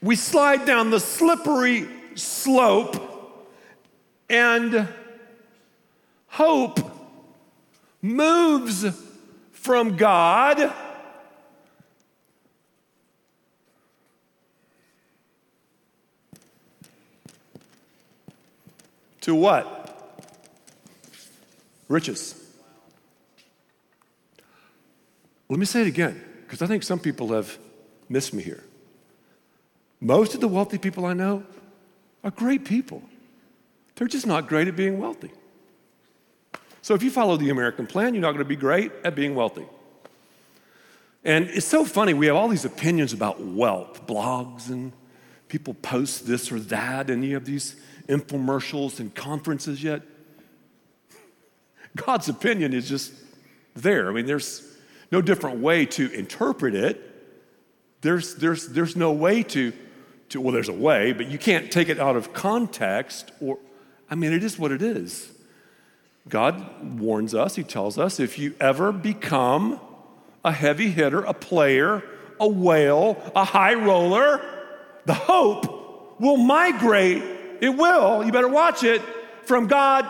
We 0.00 0.16
slide 0.16 0.64
down 0.66 0.90
the 0.90 1.00
slippery 1.00 1.88
slope, 2.14 3.48
and 4.28 4.88
hope 6.28 6.78
moves 8.00 8.86
from 9.52 9.96
God 9.96 10.72
to 19.22 19.34
what? 19.34 19.83
Riches. 21.88 22.40
Let 25.48 25.58
me 25.58 25.66
say 25.66 25.82
it 25.82 25.86
again, 25.86 26.22
because 26.42 26.62
I 26.62 26.66
think 26.66 26.82
some 26.82 26.98
people 26.98 27.28
have 27.32 27.58
missed 28.08 28.32
me 28.32 28.42
here. 28.42 28.64
Most 30.00 30.34
of 30.34 30.40
the 30.40 30.48
wealthy 30.48 30.78
people 30.78 31.04
I 31.04 31.12
know 31.12 31.44
are 32.22 32.30
great 32.30 32.64
people. 32.64 33.02
They're 33.96 34.08
just 34.08 34.26
not 34.26 34.48
great 34.48 34.68
at 34.68 34.76
being 34.76 34.98
wealthy. 34.98 35.30
So 36.82 36.94
if 36.94 37.02
you 37.02 37.10
follow 37.10 37.36
the 37.36 37.50
American 37.50 37.86
plan, 37.86 38.14
you're 38.14 38.20
not 38.20 38.32
going 38.32 38.44
to 38.44 38.48
be 38.48 38.56
great 38.56 38.92
at 39.04 39.14
being 39.14 39.34
wealthy. 39.34 39.66
And 41.24 41.46
it's 41.48 41.66
so 41.66 41.84
funny, 41.84 42.12
we 42.12 42.26
have 42.26 42.36
all 42.36 42.48
these 42.48 42.66
opinions 42.66 43.14
about 43.14 43.40
wealth, 43.40 44.06
blogs, 44.06 44.68
and 44.68 44.92
people 45.48 45.72
post 45.74 46.26
this 46.26 46.52
or 46.52 46.60
that, 46.60 47.08
and 47.08 47.24
you 47.24 47.34
have 47.34 47.46
these 47.46 47.76
infomercials 48.08 49.00
and 49.00 49.14
conferences 49.14 49.82
yet. 49.82 50.02
God's 51.96 52.28
opinion 52.28 52.72
is 52.72 52.88
just 52.88 53.12
there. 53.74 54.08
I 54.08 54.12
mean, 54.12 54.26
there's 54.26 54.76
no 55.12 55.22
different 55.22 55.58
way 55.58 55.86
to 55.86 56.10
interpret 56.12 56.74
it. 56.74 57.00
There's, 58.00 58.34
there's, 58.34 58.68
there's 58.68 58.96
no 58.96 59.12
way 59.12 59.42
to, 59.44 59.72
to, 60.30 60.40
well, 60.40 60.52
there's 60.52 60.68
a 60.68 60.74
way, 60.74 61.12
but 61.12 61.28
you 61.28 61.38
can't 61.38 61.70
take 61.70 61.88
it 61.88 61.98
out 61.98 62.16
of 62.16 62.32
context 62.32 63.32
or, 63.40 63.58
I 64.10 64.14
mean, 64.14 64.32
it 64.32 64.44
is 64.44 64.58
what 64.58 64.72
it 64.72 64.82
is. 64.82 65.30
God 66.28 67.00
warns 67.00 67.34
us, 67.34 67.56
He 67.56 67.62
tells 67.62 67.98
us 67.98 68.18
if 68.18 68.38
you 68.38 68.54
ever 68.60 68.92
become 68.92 69.80
a 70.44 70.52
heavy 70.52 70.90
hitter, 70.90 71.20
a 71.24 71.34
player, 71.34 72.02
a 72.40 72.48
whale, 72.48 73.22
a 73.34 73.44
high 73.44 73.74
roller, 73.74 74.40
the 75.06 75.14
hope 75.14 76.20
will 76.20 76.36
migrate. 76.36 77.22
It 77.60 77.70
will, 77.70 78.24
you 78.24 78.32
better 78.32 78.48
watch 78.48 78.84
it, 78.84 79.00
from 79.44 79.66
God 79.66 80.08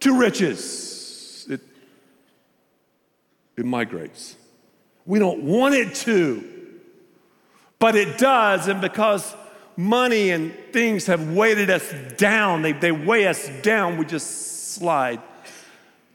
to 0.00 0.18
riches. 0.18 1.46
It, 1.48 1.60
it 3.56 3.64
migrates. 3.64 4.36
We 5.06 5.18
don't 5.18 5.42
want 5.42 5.74
it 5.74 5.94
to, 5.96 6.44
but 7.78 7.96
it 7.96 8.18
does. 8.18 8.68
And 8.68 8.80
because 8.80 9.34
money 9.76 10.30
and 10.30 10.54
things 10.72 11.06
have 11.06 11.32
weighted 11.32 11.70
us 11.70 11.92
down, 12.16 12.62
they, 12.62 12.72
they 12.72 12.92
weigh 12.92 13.26
us 13.26 13.48
down, 13.62 13.96
we 13.96 14.04
just 14.04 14.72
slide 14.74 15.20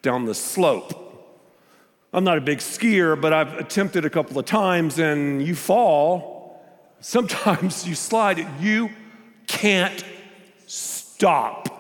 down 0.02 0.26
the 0.26 0.36
slope. 0.36 1.02
I'm 2.13 2.24
not 2.24 2.38
a 2.38 2.41
big 2.41 2.60
skier, 2.60 3.19
but 3.19 3.34
I've 3.34 3.56
attempted 3.56 4.06
a 4.06 4.10
couple 4.10 4.39
of 4.39 4.45
times 4.45 5.00
and 5.00 5.45
you 5.45 5.56
fall. 5.56 6.63
Sometimes 7.02 7.86
you 7.88 7.95
slide, 7.95 8.48
you 8.62 8.89
can't 9.48 10.04
stop. 10.65 11.74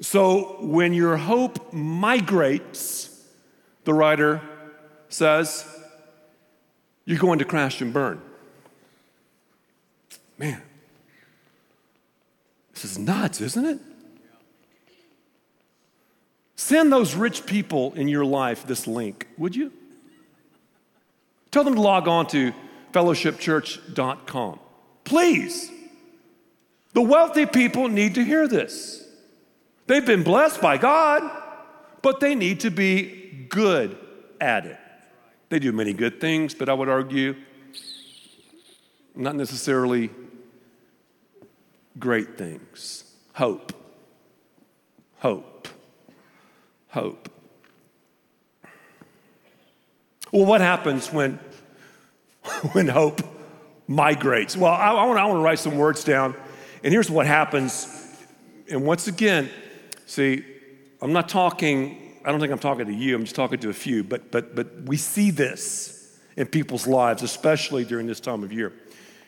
So 0.00 0.56
when 0.60 0.92
your 0.92 1.16
hope 1.16 1.72
migrates, 1.72 3.24
the 3.84 3.92
writer 3.92 4.40
says, 5.08 5.66
you're 7.04 7.18
going 7.18 7.40
to 7.40 7.44
crash 7.44 7.80
and 7.80 7.92
burn. 7.92 8.20
Man, 10.38 10.62
this 12.72 12.84
is 12.84 12.98
nuts, 12.98 13.40
isn't 13.40 13.64
it? 13.64 13.78
Send 16.56 16.92
those 16.92 17.14
rich 17.14 17.46
people 17.46 17.92
in 17.94 18.08
your 18.08 18.24
life 18.24 18.66
this 18.66 18.86
link, 18.86 19.26
would 19.36 19.56
you? 19.56 19.72
Tell 21.50 21.64
them 21.64 21.74
to 21.74 21.80
log 21.80 22.06
on 22.06 22.26
to 22.28 22.52
fellowshipchurch.com. 22.92 24.60
Please. 25.04 25.70
The 26.92 27.02
wealthy 27.02 27.46
people 27.46 27.88
need 27.88 28.14
to 28.14 28.24
hear 28.24 28.46
this. 28.46 29.04
They've 29.90 30.06
been 30.06 30.22
blessed 30.22 30.60
by 30.60 30.78
God, 30.78 31.28
but 32.00 32.20
they 32.20 32.36
need 32.36 32.60
to 32.60 32.70
be 32.70 33.46
good 33.48 33.98
at 34.40 34.64
it. 34.64 34.78
They 35.48 35.58
do 35.58 35.72
many 35.72 35.92
good 35.92 36.20
things, 36.20 36.54
but 36.54 36.68
I 36.68 36.74
would 36.74 36.88
argue 36.88 37.34
not 39.16 39.34
necessarily 39.34 40.10
great 41.98 42.38
things. 42.38 43.02
Hope. 43.32 43.72
Hope. 45.18 45.66
Hope. 46.90 47.28
Well, 50.30 50.46
what 50.46 50.60
happens 50.60 51.12
when, 51.12 51.40
when 52.74 52.86
hope 52.86 53.22
migrates? 53.88 54.56
Well, 54.56 54.70
I, 54.70 54.92
I 54.92 55.04
want 55.04 55.18
to 55.30 55.42
write 55.42 55.58
some 55.58 55.76
words 55.76 56.04
down. 56.04 56.36
And 56.84 56.92
here's 56.92 57.10
what 57.10 57.26
happens. 57.26 57.88
And 58.70 58.84
once 58.84 59.08
again, 59.08 59.50
see, 60.10 60.44
I'm 61.00 61.12
not 61.12 61.28
talking, 61.28 62.18
I 62.24 62.30
don't 62.30 62.40
think 62.40 62.52
I'm 62.52 62.58
talking 62.58 62.86
to 62.86 62.92
you, 62.92 63.14
I'm 63.14 63.22
just 63.22 63.36
talking 63.36 63.60
to 63.60 63.70
a 63.70 63.74
few, 63.74 64.02
but, 64.02 64.32
but, 64.32 64.56
but 64.56 64.82
we 64.82 64.96
see 64.96 65.30
this 65.30 66.18
in 66.36 66.48
people's 66.48 66.86
lives, 66.86 67.22
especially 67.22 67.84
during 67.84 68.06
this 68.06 68.18
time 68.18 68.42
of 68.42 68.52
year. 68.52 68.72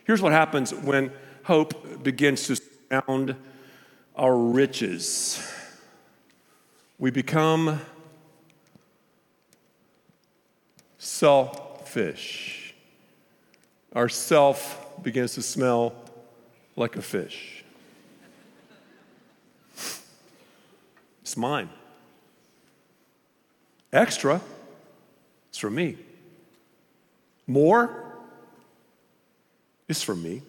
Here's 0.04 0.20
what 0.20 0.32
happens 0.32 0.74
when 0.74 1.12
hope 1.44 2.02
begins 2.02 2.46
to 2.48 2.56
surround 2.56 3.36
our 4.16 4.36
riches. 4.36 5.40
We 6.98 7.12
become 7.12 7.80
selfish. 10.98 12.74
Our 13.94 14.08
self 14.08 15.02
begins 15.02 15.34
to 15.34 15.42
smell 15.42 15.94
like 16.74 16.96
a 16.96 17.02
fish. 17.02 17.61
It's 21.32 21.36
mine. 21.38 21.70
Extra, 23.90 24.38
it's 25.48 25.56
for 25.56 25.70
me. 25.70 25.96
More, 27.46 28.18
it's 29.88 30.02
for 30.02 30.14
me. 30.14 30.42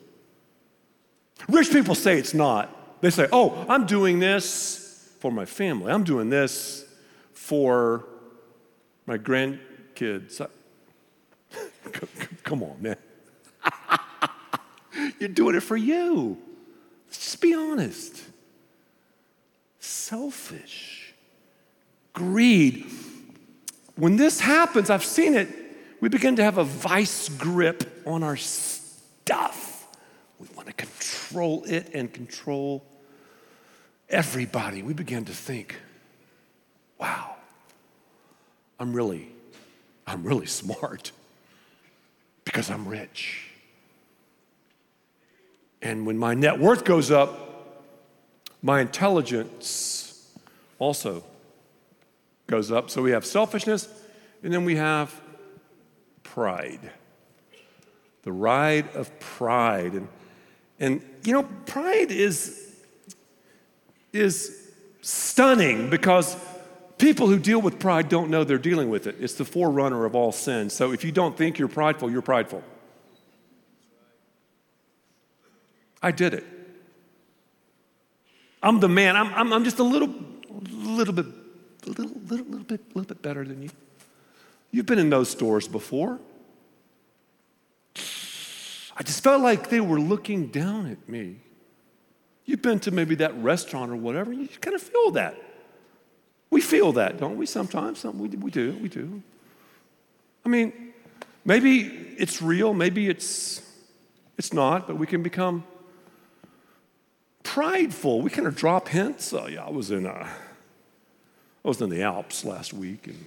Rich 1.47 1.71
people 1.71 1.95
say 1.95 2.19
it's 2.19 2.33
not. 2.33 2.99
They 2.99 3.11
say, 3.11 3.29
oh, 3.31 3.65
I'm 3.69 3.85
doing 3.85 4.19
this 4.19 5.09
for 5.21 5.31
my 5.31 5.45
family. 5.45 5.89
I'm 5.89 6.03
doing 6.03 6.29
this 6.29 6.83
for 7.31 8.03
my 9.05 9.17
grandkids. 9.17 10.45
Come 12.43 12.61
on, 12.61 12.75
man. 12.81 12.97
You're 15.17 15.29
doing 15.29 15.55
it 15.55 15.63
for 15.63 15.77
you. 15.77 16.37
Let's 17.07 17.19
just 17.19 17.39
be 17.39 17.53
honest. 17.53 18.32
Selfish. 20.03 21.13
Greed. 22.11 22.85
When 23.95 24.17
this 24.17 24.41
happens, 24.41 24.89
I've 24.89 25.05
seen 25.05 25.33
it, 25.33 25.47
we 26.01 26.09
begin 26.09 26.35
to 26.35 26.43
have 26.43 26.57
a 26.57 26.65
vice 26.65 27.29
grip 27.29 28.03
on 28.05 28.21
our 28.21 28.35
stuff. 28.35 29.87
We 30.39 30.47
want 30.57 30.67
to 30.67 30.73
control 30.73 31.63
it 31.63 31.91
and 31.93 32.13
control 32.13 32.83
everybody. 34.09 34.83
We 34.83 34.93
begin 34.93 35.23
to 35.23 35.31
think, 35.31 35.77
wow, 36.99 37.35
I'm 38.81 38.91
really, 38.91 39.29
I'm 40.05 40.25
really 40.25 40.47
smart 40.47 41.13
because 42.43 42.69
I'm 42.69 42.89
rich. 42.89 43.51
And 45.81 46.05
when 46.05 46.17
my 46.17 46.33
net 46.33 46.59
worth 46.59 46.83
goes 46.83 47.09
up, 47.09 47.52
my 48.63 48.79
intelligence 48.79 50.31
also 50.79 51.23
goes 52.47 52.71
up. 52.71 52.89
So 52.89 53.01
we 53.01 53.11
have 53.11 53.25
selfishness, 53.25 53.87
and 54.41 54.51
then 54.51 54.63
we 54.63 54.77
have 54.77 55.13
pride. 56.23 56.79
The 58.23 58.31
ride 58.31 58.95
of 58.95 59.19
pride. 59.19 59.93
And, 59.93 60.07
and 60.79 61.01
you 61.25 61.33
know, 61.33 61.43
pride 61.65 62.09
is, 62.09 62.73
is 64.13 64.71
stunning 65.01 65.89
because 65.89 66.37
people 66.97 67.27
who 67.27 67.37
deal 67.37 67.61
with 67.61 67.79
pride 67.79 68.07
don't 68.07 68.29
know 68.29 68.45
they're 68.45 68.57
dealing 68.57 68.89
with 68.89 69.07
it. 69.07 69.17
It's 69.19 69.33
the 69.33 69.45
forerunner 69.45 70.05
of 70.05 70.15
all 70.15 70.31
sin. 70.31 70.69
So 70.69 70.93
if 70.93 71.03
you 71.03 71.11
don't 71.11 71.37
think 71.37 71.59
you're 71.59 71.67
prideful, 71.67 72.09
you're 72.09 72.21
prideful. 72.21 72.63
I 76.01 76.11
did 76.11 76.33
it. 76.33 76.45
I'm 78.63 78.79
the 78.79 78.87
man. 78.87 79.17
I'm, 79.17 79.33
I'm, 79.33 79.53
I'm 79.53 79.63
just 79.65 79.79
a 79.79 79.83
little, 79.83 80.09
little 80.71 81.13
bit, 81.13 81.25
little, 81.85 82.05
little, 82.05 82.45
little 82.47 82.63
bit, 82.63 82.81
little 82.95 83.03
bit 83.03 83.21
better 83.21 83.43
than 83.43 83.61
you. 83.61 83.69
You've 84.71 84.85
been 84.85 84.99
in 84.99 85.09
those 85.09 85.29
stores 85.29 85.67
before. 85.67 86.19
I 88.95 89.03
just 89.03 89.21
felt 89.21 89.41
like 89.41 89.69
they 89.69 89.81
were 89.81 89.99
looking 89.99 90.47
down 90.47 90.89
at 90.89 91.09
me. 91.09 91.37
You've 92.45 92.61
been 92.61 92.79
to 92.81 92.91
maybe 92.91 93.15
that 93.15 93.35
restaurant 93.37 93.91
or 93.91 93.95
whatever, 93.95 94.31
you 94.31 94.47
kind 94.61 94.75
of 94.75 94.81
feel 94.81 95.11
that. 95.11 95.35
We 96.49 96.61
feel 96.61 96.93
that, 96.93 97.17
don't 97.17 97.37
we, 97.37 97.45
sometimes? 97.45 98.03
We, 98.03 98.29
we 98.29 98.51
do, 98.51 98.77
we 98.81 98.87
do. 98.87 99.21
I 100.45 100.49
mean, 100.49 100.93
maybe 101.43 101.81
it's 102.17 102.41
real, 102.41 102.73
maybe 102.73 103.09
it's, 103.09 103.61
it's 104.37 104.53
not, 104.53 104.87
but 104.87 104.97
we 104.97 105.07
can 105.07 105.23
become 105.23 105.63
prideful. 107.43 108.21
We 108.21 108.29
kind 108.29 108.47
of 108.47 108.55
drop 108.55 108.87
hints. 108.87 109.33
Oh, 109.33 109.47
yeah, 109.47 109.65
I 109.65 109.69
was 109.69 109.91
in, 109.91 110.05
uh, 110.05 110.27
I 111.63 111.67
was 111.67 111.81
in 111.81 111.89
the 111.89 112.01
Alps 112.01 112.43
last 112.43 112.73
week 112.73 113.07
and 113.07 113.25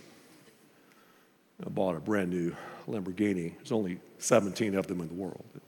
I 1.64 1.68
bought 1.68 1.96
a 1.96 2.00
brand 2.00 2.30
new 2.30 2.54
Lamborghini. 2.88 3.54
There's 3.56 3.72
only 3.72 3.98
17 4.18 4.74
of 4.74 4.86
them 4.86 5.00
in 5.00 5.08
the 5.08 5.14
world. 5.14 5.44
I 5.54 5.58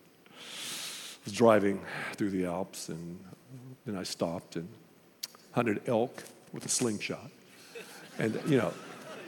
was 1.24 1.32
driving 1.32 1.80
through 2.14 2.30
the 2.30 2.46
Alps 2.46 2.88
and 2.88 3.18
then 3.86 3.96
I 3.96 4.02
stopped 4.02 4.56
and 4.56 4.68
hunted 5.52 5.82
elk 5.86 6.24
with 6.52 6.64
a 6.66 6.68
slingshot. 6.68 7.30
And, 8.18 8.38
you 8.48 8.58
know, 8.58 8.72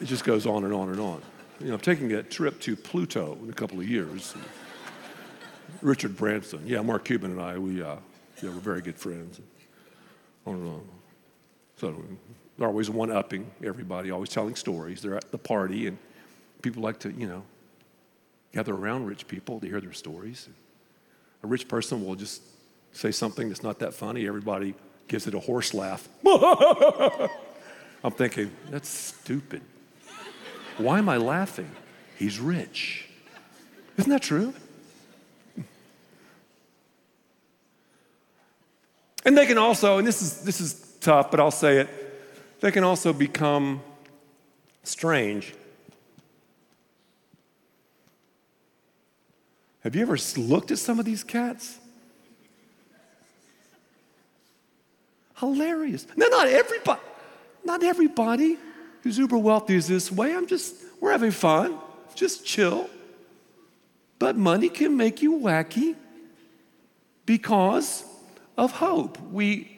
it 0.01 0.07
just 0.07 0.25
goes 0.25 0.47
on 0.47 0.65
and 0.65 0.73
on 0.73 0.91
and 0.91 1.01
on. 1.01 1.23
You 1.61 1.69
know, 1.69 1.75
I'm 1.75 1.81
taking 1.81 2.13
a 2.13 2.23
trip 2.23 2.61
to 2.61 2.75
Pluto 2.75 3.39
in 3.43 3.51
a 3.51 3.53
couple 3.53 3.79
of 3.79 3.89
years. 3.89 4.35
Richard 5.83 6.17
Branson, 6.17 6.63
yeah, 6.67 6.81
Mark 6.83 7.05
Cuban 7.05 7.33
and 7.33 7.41
I, 7.41 7.59
we, 7.59 7.83
uh, 7.83 7.97
yeah, 8.43 8.51
we're 8.51 8.61
very 8.61 8.81
good 8.81 8.99
friends. 8.99 9.41
I 10.47 10.51
don't 10.51 10.65
know. 10.65 10.83
So 11.77 12.03
they're 12.59 12.69
always 12.69 12.91
one 12.91 13.11
upping 13.11 13.51
everybody, 13.65 14.11
always 14.11 14.31
telling 14.31 14.55
stories. 14.55 15.03
They're 15.03 15.17
at 15.17 15.31
the 15.31 15.39
party, 15.39 15.87
and 15.87 15.99
people 16.63 16.83
like 16.83 16.99
to, 17.01 17.13
you 17.13 17.27
know, 17.27 17.43
gather 18.53 18.75
around 18.75 19.07
rich 19.07 19.27
people 19.27 19.61
to 19.61 19.67
hear 19.67 19.81
their 19.81 19.93
stories. 19.93 20.49
A 21.43 21.47
rich 21.47 21.69
person 21.69 22.05
will 22.05 22.17
just 22.17 22.43
say 22.93 23.11
something 23.11 23.49
that's 23.49 23.63
not 23.63 23.79
that 23.79 23.95
funny. 23.95 24.27
Everybody 24.27 24.75
gives 25.09 25.27
it 25.27 25.35
a 25.35 25.41
horse 25.41 25.73
laugh. 25.73 26.09
I'm 26.27 28.13
thinking, 28.13 28.51
that's 28.71 28.89
stupid. 28.89 29.63
Why 30.79 30.99
am 30.99 31.09
I 31.09 31.19
laughing? 31.19 31.71
He's 32.19 32.39
rich. 32.39 33.07
Isn't 33.97 34.11
that 34.11 34.23
true? 34.23 34.55
And 39.31 39.39
they 39.39 39.47
can 39.47 39.59
also, 39.59 39.99
and 39.99 40.05
this 40.05 40.23
is, 40.23 40.41
this 40.41 40.61
is 40.61 40.97
tough, 41.01 41.31
but 41.31 41.39
I'll 41.39 41.53
say 41.53 41.77
it, 41.77 41.89
they 42.59 42.73
can 42.73 42.83
also 42.83 43.13
become 43.13 43.81
strange. 44.83 45.55
Have 49.85 49.95
you 49.95 50.03
ever 50.03 50.19
looked 50.37 50.73
at 50.73 50.81
some 50.81 50.99
of 50.99 51.05
these 51.05 51.23
cats? 51.23 51.79
Hilarious. 55.37 56.09
Now, 56.17 56.27
not 56.27 56.49
everybody, 56.49 57.01
not 57.65 57.85
everybody 57.85 58.59
who's 59.05 59.17
uber 59.17 59.39
wealthy 59.39 59.77
is 59.77 59.87
this 59.87 60.11
way. 60.11 60.35
I'm 60.35 60.49
just, 60.49 60.75
we're 61.01 61.13
having 61.13 61.31
fun, 61.31 61.79
just 62.17 62.45
chill. 62.45 62.91
But 64.19 64.35
money 64.35 64.69
can 64.69 64.97
make 64.97 65.23
you 65.23 65.39
wacky 65.39 65.95
because 67.27 68.10
of 68.61 68.73
hope. 68.73 69.19
We, 69.33 69.75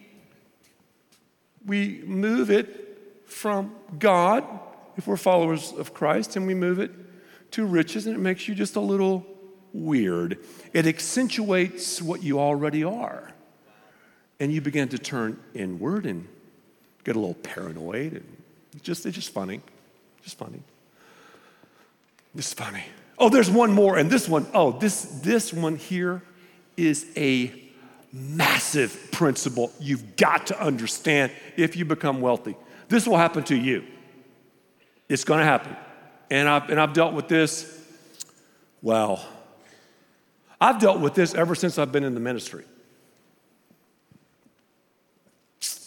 we 1.64 2.03
move 2.05 2.51
it 2.51 3.23
from 3.27 3.75
God, 3.99 4.45
if 4.97 5.07
we're 5.07 5.16
followers 5.16 5.73
of 5.73 5.95
Christ, 5.95 6.35
and 6.35 6.49
we 6.49 6.55
move 6.55 6.81
it 6.81 6.90
to 7.53 7.64
riches, 7.64 8.07
and 8.07 8.16
it 8.16 8.18
makes 8.18 8.49
you 8.49 8.57
just 8.57 8.75
a 8.75 8.81
little 8.81 9.25
weird. 9.73 10.38
It 10.73 10.87
accentuates 10.87 12.03
what 12.03 12.25
you 12.25 12.40
already 12.40 12.83
are. 12.83 13.31
And 14.40 14.53
you 14.53 14.61
begin 14.61 14.88
to 14.88 14.99
turn 14.99 15.38
inward 15.55 16.05
and 16.05 16.27
get 17.05 17.14
a 17.14 17.21
little 17.21 17.35
paranoid. 17.35 18.14
And 18.14 18.37
it's 18.73 18.83
just, 18.83 19.07
it's 19.07 19.14
just 19.14 19.31
funny. 19.31 19.61
Just 20.25 20.37
funny. 20.37 20.61
It's 22.35 22.53
funny. 22.53 22.85
Oh, 23.16 23.29
there's 23.29 23.51
one 23.51 23.71
more, 23.71 23.97
and 23.97 24.11
this 24.11 24.29
one, 24.29 24.49
oh, 24.53 24.73
this, 24.73 25.03
this 25.05 25.53
one 25.53 25.77
here 25.77 26.23
is 26.77 27.07
a 27.16 27.62
massive 28.12 29.11
principle 29.11 29.72
you've 29.81 30.16
got 30.16 30.46
to 30.48 30.61
understand 30.61 31.33
if 31.57 31.77
you 31.77 31.85
become 31.85 32.20
wealthy. 32.20 32.57
This 32.88 33.07
will 33.07 33.16
happen 33.16 33.42
to 33.44 33.57
you. 33.57 33.85
It's 35.09 35.25
going 35.25 35.40
to 35.40 35.44
happen. 35.44 35.77
And 36.31 36.48
I've, 36.48 36.70
and 36.70 36.81
I've 36.81 36.92
dealt 36.92 37.14
with 37.14 37.29
this, 37.29 37.81
well, 38.83 39.25
I've 40.61 40.79
dealt 40.79 41.01
with 41.01 41.14
this 41.14 41.35
ever 41.35 41.55
since 41.55 41.79
I've 41.79 41.92
been 41.92 42.05
in 42.05 42.14
the 42.14 42.20
ministry. 42.20 42.64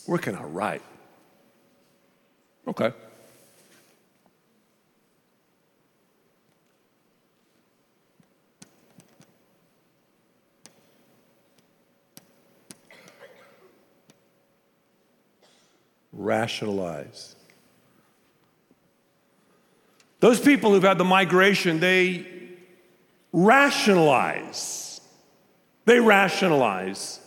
Where 0.06 0.20
can 0.20 0.36
I 0.36 0.44
write? 0.44 0.82
Okay. 2.68 2.92
Rationalize. 16.16 17.36
Those 20.20 20.40
people 20.40 20.72
who've 20.72 20.82
had 20.82 20.98
the 20.98 21.04
migration, 21.04 21.80
they 21.80 22.26
rationalize. 23.32 25.02
They 25.86 26.00
rationalize 26.00 27.20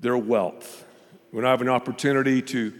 their 0.00 0.16
wealth. 0.16 0.84
When 1.32 1.44
I 1.44 1.50
have 1.50 1.60
an 1.60 1.68
opportunity 1.68 2.40
to 2.42 2.72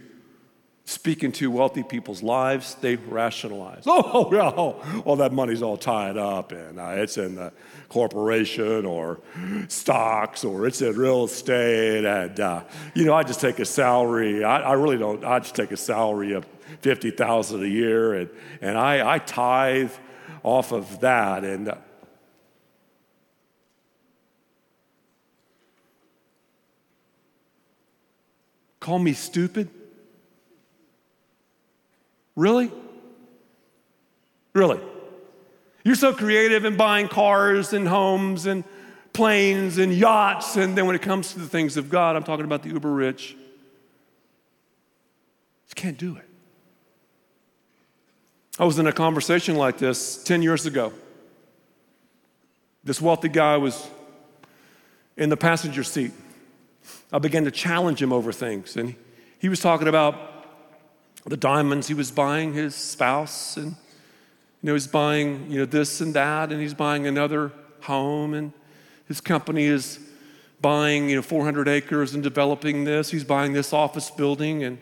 speak 0.87 1.21
into 1.21 1.51
wealthy 1.51 1.83
people's 1.83 2.23
lives, 2.23 2.75
they 2.75 2.95
rationalize. 2.95 3.83
Oh, 4.09 4.29
yeah, 4.31 4.49
all 5.01 5.15
that 5.17 5.33
money's 5.33 5.61
all 5.61 5.75
tied 5.75 6.17
up 6.17 6.53
and 6.53 6.79
uh, 6.79 6.93
it's 6.95 7.17
in 7.17 7.35
the 7.35 7.51
corporation 7.89 8.85
or 8.85 9.19
stocks 9.67 10.45
or 10.45 10.65
it's 10.65 10.81
in 10.81 10.95
real 10.95 11.25
estate. 11.25 12.05
And, 12.05 12.39
uh, 12.39 12.63
you 12.93 13.03
know, 13.03 13.13
I 13.13 13.23
just 13.23 13.41
take 13.41 13.59
a 13.59 13.65
salary. 13.65 14.45
I, 14.45 14.61
I, 14.61 14.73
really 14.73 14.97
don't, 14.97 15.25
I 15.25 15.39
just 15.39 15.55
take 15.55 15.71
a 15.71 15.77
salary 15.77 16.33
of 16.33 16.45
50,000 16.81 17.63
a 17.63 17.67
year 17.67 18.13
and, 18.13 18.29
and 18.61 18.77
I, 18.77 19.15
I 19.15 19.19
tithe 19.19 19.91
off 20.41 20.71
of 20.71 21.01
that. 21.01 21.43
And, 21.43 21.69
uh, 21.69 21.75
call 28.79 28.99
me 28.99 29.11
stupid? 29.11 29.69
Really? 32.37 32.71
Really? 34.53 34.79
You're 35.83 35.95
so 35.95 36.13
creative 36.13 36.65
in 36.65 36.77
buying 36.77 37.07
cars 37.07 37.73
and 37.73 37.87
homes 37.87 38.45
and 38.45 38.63
planes 39.11 39.79
and 39.79 39.91
yachts, 39.91 40.55
and 40.55 40.77
then 40.77 40.85
when 40.85 40.95
it 40.95 41.01
comes 41.01 41.33
to 41.33 41.39
the 41.39 41.47
things 41.47 41.77
of 41.77 41.89
God, 41.89 42.15
I'm 42.15 42.23
talking 42.23 42.45
about 42.45 42.61
the 42.61 42.69
uber 42.69 42.91
rich. 42.91 43.35
You 45.69 45.75
can't 45.75 45.97
do 45.97 46.15
it. 46.15 46.25
I 48.59 48.65
was 48.65 48.77
in 48.77 48.85
a 48.85 48.93
conversation 48.93 49.55
like 49.55 49.79
this 49.79 50.23
10 50.23 50.43
years 50.43 50.67
ago. 50.67 50.93
This 52.83 53.01
wealthy 53.01 53.29
guy 53.29 53.57
was 53.57 53.87
in 55.15 55.29
the 55.29 55.37
passenger 55.37 55.83
seat. 55.83 56.11
I 57.11 57.17
began 57.17 57.45
to 57.45 57.51
challenge 57.51 57.99
him 57.99 58.13
over 58.13 58.31
things, 58.31 58.77
and 58.77 58.93
he 59.39 59.49
was 59.49 59.59
talking 59.59 59.87
about 59.87 60.36
the 61.27 61.37
diamonds 61.37 61.87
he 61.87 61.93
was 61.93 62.11
buying 62.11 62.53
his 62.53 62.75
spouse, 62.75 63.57
and 63.57 63.75
you 64.61 64.67
know, 64.67 64.73
he's 64.73 64.87
buying 64.87 65.51
you 65.51 65.59
know 65.59 65.65
this 65.65 66.01
and 66.01 66.13
that, 66.13 66.51
and 66.51 66.61
he's 66.61 66.73
buying 66.73 67.05
another 67.05 67.51
home, 67.81 68.33
and 68.33 68.53
his 69.07 69.21
company 69.21 69.65
is 69.65 69.99
buying 70.61 71.09
you 71.09 71.17
know 71.17 71.21
400 71.21 71.67
acres 71.67 72.13
and 72.13 72.23
developing 72.23 72.83
this. 72.85 73.11
He's 73.11 73.23
buying 73.23 73.53
this 73.53 73.73
office 73.73 74.09
building, 74.09 74.63
and 74.63 74.77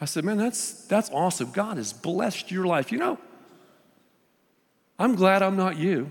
I 0.00 0.04
said, 0.04 0.24
man, 0.24 0.38
that's 0.38 0.84
that's 0.86 1.10
awesome. 1.10 1.50
God 1.50 1.76
has 1.76 1.92
blessed 1.92 2.50
your 2.50 2.66
life. 2.66 2.92
You 2.92 2.98
know, 2.98 3.18
I'm 4.98 5.14
glad 5.14 5.42
I'm 5.42 5.56
not 5.56 5.76
you. 5.76 6.10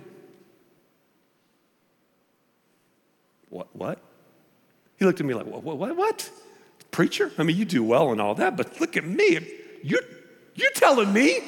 What? 3.49 3.75
What? 3.75 3.99
He 4.97 5.05
looked 5.05 5.19
at 5.21 5.25
me 5.25 5.33
like, 5.33 5.45
what? 5.45 5.63
What? 5.63 5.95
What? 5.95 6.29
Preacher? 6.91 7.31
I 7.37 7.43
mean, 7.43 7.55
you 7.55 7.65
do 7.65 7.83
well 7.83 8.11
and 8.11 8.19
all 8.19 8.35
that, 8.35 8.57
but 8.57 8.79
look 8.81 8.97
at 8.97 9.05
me. 9.05 9.39
You, 9.83 9.99
you 10.55 10.69
telling 10.75 11.11
me 11.13 11.39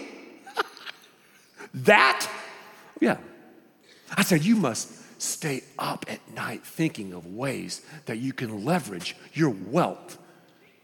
that? 1.74 2.30
Yeah. 3.00 3.17
I 4.15 4.24
said, 4.24 4.44
you 4.44 4.56
must 4.56 5.22
stay 5.22 5.63
up 5.78 6.06
at 6.10 6.20
night 6.34 6.65
thinking 6.65 7.13
of 7.13 7.26
ways 7.28 7.82
that 8.06 8.17
you 8.17 8.34
can 8.34 8.65
leverage 8.65 9.15
your 9.34 9.50
wealth 9.50 10.17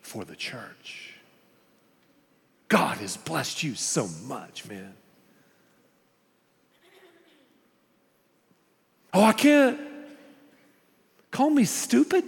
for 0.02 0.24
the 0.24 0.36
church. 0.36 1.16
God 2.68 2.98
has 2.98 3.18
blessed 3.18 3.64
you 3.64 3.76
so 3.76 4.08
much, 4.26 4.68
man. 4.68 4.94
Oh, 9.14 9.24
I 9.24 9.34
can't. 9.34 9.80
Call 11.32 11.50
me 11.50 11.66
stupid? 11.66 12.24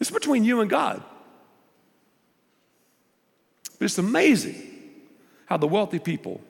It's 0.00 0.10
between 0.10 0.44
you 0.44 0.60
and 0.60 0.70
God. 0.70 1.02
But 3.78 3.86
it's 3.86 3.98
amazing 3.98 4.54
how 5.46 5.56
the 5.56 5.68
wealthy 5.68 5.98
people 5.98 6.40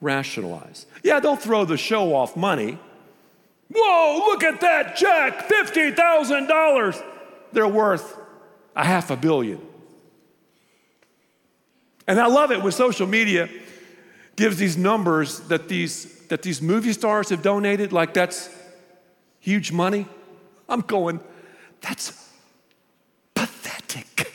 rationalize. 0.00 0.86
Yeah, 1.02 1.20
they'll 1.20 1.36
throw 1.36 1.64
the 1.64 1.76
show 1.76 2.14
off 2.14 2.36
money. 2.36 2.78
Whoa, 3.74 4.24
look 4.26 4.44
at 4.44 4.60
that 4.60 4.96
check, 4.96 5.48
$50,000. 5.48 7.02
They're 7.52 7.66
worth 7.66 8.16
a 8.76 8.84
half 8.84 9.10
a 9.10 9.16
billion. 9.16 9.60
And 12.06 12.20
I 12.20 12.26
love 12.26 12.52
it 12.52 12.62
when 12.62 12.72
social 12.72 13.06
media 13.06 13.48
gives 14.36 14.58
these 14.58 14.76
numbers 14.76 15.40
that 15.48 15.68
these, 15.68 16.26
that 16.28 16.42
these 16.42 16.60
movie 16.60 16.92
stars 16.92 17.30
have 17.30 17.42
donated, 17.42 17.92
like 17.92 18.12
that's 18.12 18.50
huge 19.40 19.72
money. 19.72 20.06
I'm 20.68 20.80
going, 20.80 21.20
that's 21.80 22.30
pathetic. 23.34 24.32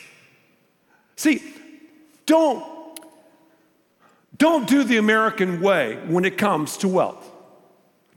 See, 1.16 1.42
don't, 2.30 2.64
don't 4.36 4.68
do 4.68 4.84
the 4.84 4.98
American 4.98 5.60
way 5.60 5.96
when 6.06 6.24
it 6.24 6.38
comes 6.38 6.76
to 6.76 6.86
wealth. 6.86 7.28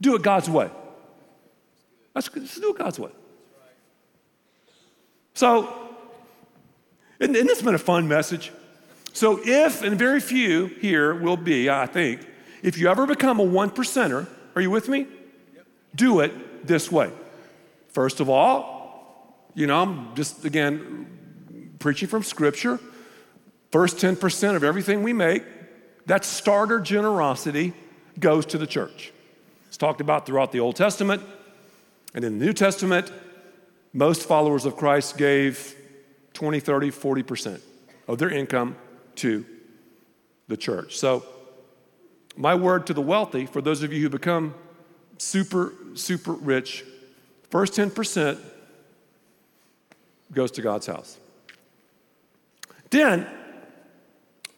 Do 0.00 0.14
it 0.14 0.22
God's 0.22 0.48
way. 0.48 0.70
Let's, 2.14 2.30
let's 2.36 2.60
do 2.60 2.70
it 2.70 2.78
God's 2.78 3.00
way. 3.00 3.10
So, 5.34 5.68
and, 7.18 7.34
and 7.34 7.48
this 7.48 7.58
has 7.58 7.64
been 7.64 7.74
a 7.74 7.78
fun 7.78 8.06
message. 8.06 8.52
So, 9.12 9.40
if, 9.42 9.82
and 9.82 9.98
very 9.98 10.20
few 10.20 10.66
here 10.66 11.12
will 11.12 11.36
be, 11.36 11.68
I 11.68 11.86
think, 11.86 12.24
if 12.62 12.78
you 12.78 12.88
ever 12.88 13.06
become 13.06 13.40
a 13.40 13.42
one 13.42 13.70
percenter, 13.70 14.28
are 14.54 14.62
you 14.62 14.70
with 14.70 14.88
me? 14.88 15.08
Yep. 15.54 15.66
Do 15.96 16.20
it 16.20 16.66
this 16.68 16.90
way. 16.90 17.10
First 17.88 18.20
of 18.20 18.28
all, 18.28 19.50
you 19.54 19.66
know, 19.66 19.82
I'm 19.82 20.14
just 20.14 20.44
again 20.44 21.76
preaching 21.80 22.08
from 22.08 22.22
Scripture. 22.22 22.78
First 23.74 23.96
10% 23.96 24.54
of 24.54 24.62
everything 24.62 25.02
we 25.02 25.12
make, 25.12 25.42
that 26.06 26.24
starter 26.24 26.78
generosity 26.78 27.72
goes 28.20 28.46
to 28.46 28.56
the 28.56 28.68
church. 28.68 29.12
It's 29.66 29.76
talked 29.76 30.00
about 30.00 30.26
throughout 30.26 30.52
the 30.52 30.60
Old 30.60 30.76
Testament. 30.76 31.20
And 32.14 32.24
in 32.24 32.38
the 32.38 32.46
New 32.46 32.52
Testament, 32.52 33.10
most 33.92 34.28
followers 34.28 34.64
of 34.64 34.76
Christ 34.76 35.18
gave 35.18 35.74
20, 36.34 36.60
30, 36.60 36.92
40% 36.92 37.60
of 38.06 38.18
their 38.18 38.30
income 38.30 38.76
to 39.16 39.44
the 40.46 40.56
church. 40.56 40.96
So, 40.96 41.24
my 42.36 42.54
word 42.54 42.86
to 42.86 42.94
the 42.94 43.02
wealthy, 43.02 43.44
for 43.44 43.60
those 43.60 43.82
of 43.82 43.92
you 43.92 44.02
who 44.02 44.08
become 44.08 44.54
super, 45.18 45.74
super 45.94 46.34
rich, 46.34 46.84
first 47.50 47.72
10% 47.72 48.38
goes 50.32 50.52
to 50.52 50.62
God's 50.62 50.86
house. 50.86 51.18
Then, 52.90 53.26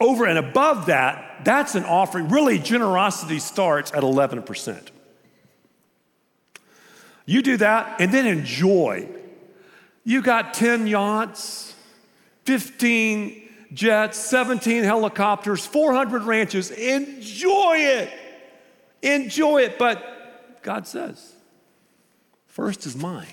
over 0.01 0.27
and 0.27 0.39
above 0.39 0.87
that, 0.87 1.45
that's 1.45 1.75
an 1.75 1.85
offering. 1.85 2.29
Really, 2.29 2.59
generosity 2.59 3.39
starts 3.39 3.93
at 3.93 4.03
11%. 4.03 4.89
You 7.25 7.43
do 7.43 7.57
that 7.57 8.01
and 8.01 8.13
then 8.13 8.27
enjoy. 8.27 9.09
You 10.05 10.23
got 10.23 10.55
10 10.55 10.87
yachts, 10.87 11.75
15 12.45 13.49
jets, 13.73 14.19
17 14.19 14.85
helicopters, 14.85 15.67
400 15.67 16.23
ranches. 16.23 16.71
Enjoy 16.71 17.75
it. 17.77 18.13
Enjoy 19.03 19.63
it. 19.63 19.79
But 19.79 20.63
God 20.63 20.87
says, 20.87 21.35
first 22.47 22.87
is 22.87 22.97
mine. 22.97 23.27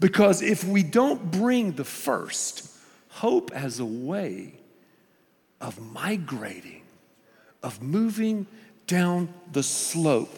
Because 0.00 0.42
if 0.42 0.64
we 0.64 0.82
don't 0.82 1.30
bring 1.30 1.72
the 1.72 1.84
first, 1.84 2.68
hope 3.08 3.50
as 3.52 3.80
a 3.80 3.84
way 3.84 4.57
of 5.60 5.80
migrating, 5.92 6.82
of 7.62 7.82
moving 7.82 8.46
down 8.86 9.32
the 9.52 9.62
slope. 9.62 10.32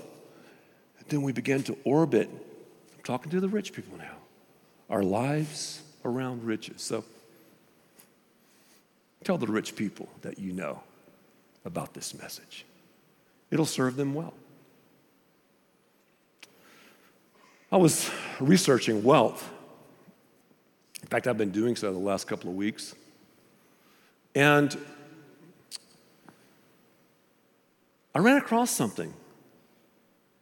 And 0.98 1.09
then 1.09 1.22
we 1.22 1.33
begin 1.33 1.62
to 1.64 1.76
orbit. 1.85 2.28
I'm 2.30 3.04
talking 3.04 3.30
to 3.30 3.40
the 3.40 3.48
rich 3.48 3.72
people 3.72 3.96
now. 3.98 4.16
Our 4.88 5.02
lives 5.02 5.83
around 6.04 6.44
riches. 6.44 6.83
So 6.83 7.04
tell 9.24 9.38
the 9.38 9.46
rich 9.46 9.76
people 9.76 10.09
that 10.22 10.38
you 10.38 10.52
know 10.52 10.83
about 11.64 11.94
this 11.94 12.14
message. 12.14 12.64
It'll 13.50 13.66
serve 13.66 13.96
them 13.96 14.14
well. 14.14 14.35
I 17.72 17.76
was 17.76 18.11
researching 18.40 19.04
wealth. 19.04 19.48
In 21.02 21.09
fact, 21.09 21.26
I've 21.26 21.38
been 21.38 21.50
doing 21.50 21.76
so 21.76 21.92
the 21.92 21.98
last 21.98 22.26
couple 22.26 22.50
of 22.50 22.56
weeks. 22.56 22.94
And 24.35 24.76
I 28.20 28.22
ran 28.22 28.37
across 28.37 28.70
something. 28.70 29.12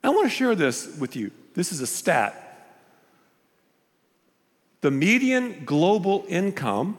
I 0.02 0.08
want 0.08 0.28
to 0.28 0.30
share 0.30 0.56
this 0.56 0.98
with 0.98 1.14
you. 1.14 1.30
This 1.54 1.70
is 1.70 1.80
a 1.80 1.86
stat. 1.86 2.74
The 4.80 4.90
median 4.90 5.64
global 5.64 6.24
income 6.26 6.98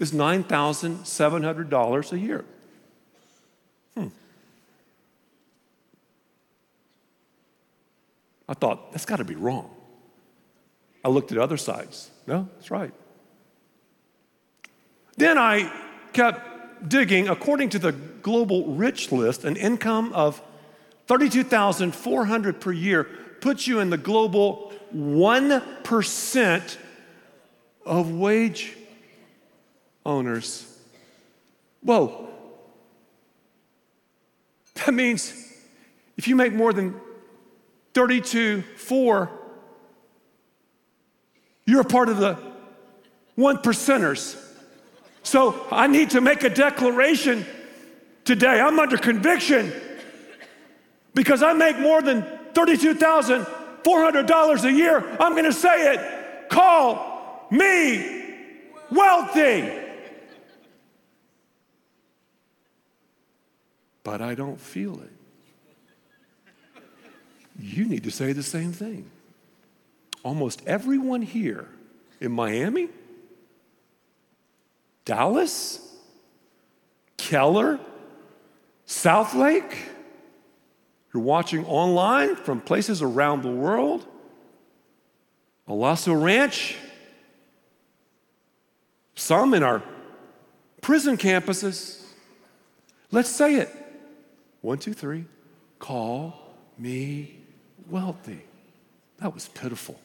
is 0.00 0.12
$9,700 0.12 2.12
a 2.12 2.18
year. 2.18 2.46
Hmm. 3.94 4.06
I 8.48 8.54
thought, 8.54 8.90
that's 8.92 9.04
got 9.04 9.16
to 9.16 9.24
be 9.24 9.34
wrong. 9.34 9.68
I 11.04 11.10
looked 11.10 11.30
at 11.30 11.36
other 11.36 11.58
sites. 11.58 12.10
No, 12.26 12.48
that's 12.54 12.70
right. 12.70 12.94
Then 15.18 15.36
I 15.36 15.70
kept 16.14 16.53
digging. 16.86 17.28
According 17.28 17.70
to 17.70 17.78
the 17.78 17.92
global 17.92 18.74
rich 18.74 19.12
list, 19.12 19.44
an 19.44 19.56
income 19.56 20.12
of 20.12 20.42
32,400 21.06 22.60
per 22.60 22.72
year 22.72 23.04
puts 23.40 23.66
you 23.66 23.80
in 23.80 23.90
the 23.90 23.98
global 23.98 24.72
1% 24.94 26.76
of 27.84 28.10
wage 28.12 28.76
owners. 30.06 30.66
Whoa. 31.82 32.28
That 34.74 34.94
means 34.94 35.32
if 36.16 36.28
you 36.28 36.36
make 36.36 36.52
more 36.52 36.72
than 36.72 37.00
32, 37.94 38.62
4, 38.76 39.30
you're 41.66 41.80
a 41.80 41.84
part 41.84 42.08
of 42.08 42.18
the 42.18 42.38
one 43.34 43.58
percenters. 43.58 44.40
So 45.24 45.66
I 45.72 45.88
need 45.88 46.10
to 46.10 46.20
make 46.20 46.44
a 46.44 46.50
declaration 46.50 47.44
today. 48.24 48.60
I'm 48.60 48.78
under 48.78 48.96
conviction 48.96 49.72
because 51.14 51.42
I 51.42 51.52
make 51.54 51.76
more 51.78 52.02
than 52.02 52.22
$32,400 52.52 54.64
a 54.64 54.72
year. 54.72 55.16
I'm 55.18 55.32
going 55.32 55.44
to 55.44 55.52
say 55.52 55.94
it. 55.94 56.50
Call 56.50 57.48
me 57.50 58.22
wealthy. 58.90 59.80
But 64.02 64.20
I 64.20 64.34
don't 64.34 64.60
feel 64.60 65.00
it. 65.00 65.12
You 67.58 67.86
need 67.86 68.04
to 68.04 68.10
say 68.10 68.32
the 68.32 68.42
same 68.42 68.72
thing. 68.72 69.10
Almost 70.22 70.60
everyone 70.66 71.22
here 71.22 71.66
in 72.20 72.32
Miami, 72.32 72.90
Dallas, 75.04 75.80
Keller, 77.16 77.78
Southlake, 78.86 79.76
you're 81.12 81.22
watching 81.22 81.64
online 81.66 82.36
from 82.36 82.60
places 82.60 83.02
around 83.02 83.42
the 83.42 83.50
world, 83.50 84.06
Alaso 85.68 86.20
Ranch, 86.20 86.76
some 89.14 89.54
in 89.54 89.62
our 89.62 89.82
prison 90.80 91.16
campuses. 91.16 92.02
Let's 93.10 93.30
say 93.30 93.56
it. 93.56 93.70
One, 94.60 94.78
two, 94.78 94.92
three. 94.92 95.24
Call 95.78 96.34
me 96.76 97.38
wealthy. 97.88 98.42
That 99.18 99.32
was 99.32 99.48
pitiful. 99.48 100.00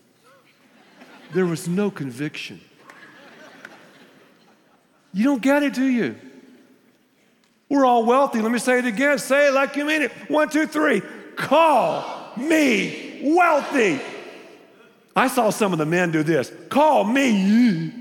There 1.34 1.46
was 1.46 1.68
no 1.68 1.90
conviction. 1.90 2.62
You 5.14 5.24
don't 5.24 5.42
get 5.42 5.64
it, 5.64 5.74
do 5.74 5.86
you? 5.86 6.16
We're 7.70 7.86
all 7.86 8.06
wealthy. 8.06 8.42
Let 8.42 8.52
me 8.52 8.60
say 8.60 8.80
it 8.80 8.86
again. 8.86 9.20
Say 9.20 9.48
it 9.48 9.54
like 9.54 9.76
you 9.76 9.86
mean 9.86 10.02
it. 10.02 10.12
One, 10.28 10.50
two, 10.50 10.66
three. 10.66 11.02
Call 11.36 12.32
me 12.36 13.22
wealthy. 13.24 14.02
I 15.16 15.28
saw 15.28 15.50
some 15.50 15.72
of 15.72 15.80
the 15.80 15.86
men 15.86 16.12
do 16.12 16.24
this. 16.24 16.52
Call 16.70 17.04
me. 17.04 17.94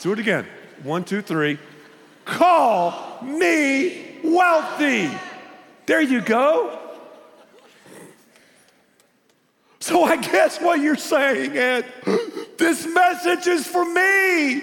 Do 0.00 0.12
it 0.12 0.18
again. 0.18 0.46
One, 0.82 1.04
two, 1.04 1.22
three. 1.22 1.58
Call 2.24 3.18
me 3.22 4.18
wealthy. 4.22 5.10
There 5.86 6.02
you 6.02 6.20
go. 6.20 6.77
So 9.88 10.04
I 10.04 10.16
guess 10.16 10.60
what 10.60 10.80
you're 10.80 10.96
saying, 10.96 11.56
Ed, 11.56 11.86
this 12.58 12.86
message 12.86 13.46
is 13.46 13.66
for 13.66 13.86
me. 13.86 14.56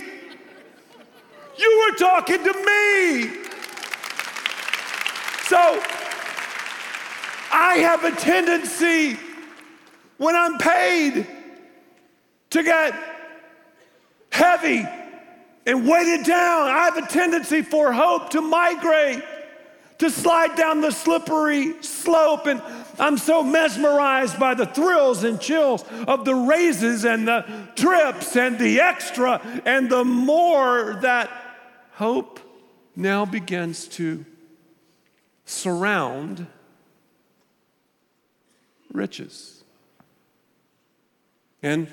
You 1.58 1.88
were 1.90 1.98
talking 1.98 2.44
to 2.44 2.54
me. 2.54 3.30
So 5.48 5.82
I 7.52 7.78
have 7.78 8.04
a 8.04 8.12
tendency 8.12 9.18
when 10.18 10.36
I'm 10.36 10.60
paid 10.60 11.26
to 12.52 12.62
get 12.62 12.94
heavy 14.32 14.86
and 15.66 15.90
weighted 15.90 16.24
down. 16.28 16.68
I 16.68 16.84
have 16.84 16.98
a 16.98 17.08
tendency 17.08 17.64
for 17.64 17.92
hope 17.92 18.30
to 18.30 18.42
migrate, 18.42 19.24
to 19.98 20.12
slide 20.12 20.56
down 20.56 20.82
the 20.82 20.92
slippery 20.92 21.82
slope. 21.82 22.46
And 22.46 22.62
I'm 23.00 23.18
so 23.18 23.44
mesmerized 23.44 24.40
by 24.40 24.54
the 24.54 24.66
thrills 24.66 25.24
and 25.24 25.40
chills 25.40 25.84
of 26.08 26.26
the 26.26 26.36
raises 26.36 27.06
and 27.06 27.28
the 27.28 27.46
trips 27.76 28.36
and 28.36 28.58
the 28.58 28.80
extra 28.80 29.42
and 29.66 29.90
the 29.90 30.04
more 30.04 30.98
that 31.02 31.30
hope 31.94 32.40
now 32.96 33.26
begins 33.26 33.88
to 33.88 34.26
surround 35.46 36.48
riches. 38.92 39.64
And 41.62 41.92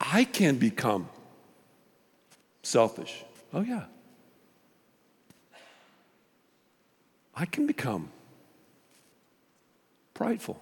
I 0.00 0.24
can 0.24 0.56
become 0.56 1.08
selfish. 2.62 3.24
Oh, 3.52 3.60
yeah. 3.60 3.84
I 7.34 7.46
can 7.46 7.66
become 7.66 8.10
prideful. 10.18 10.60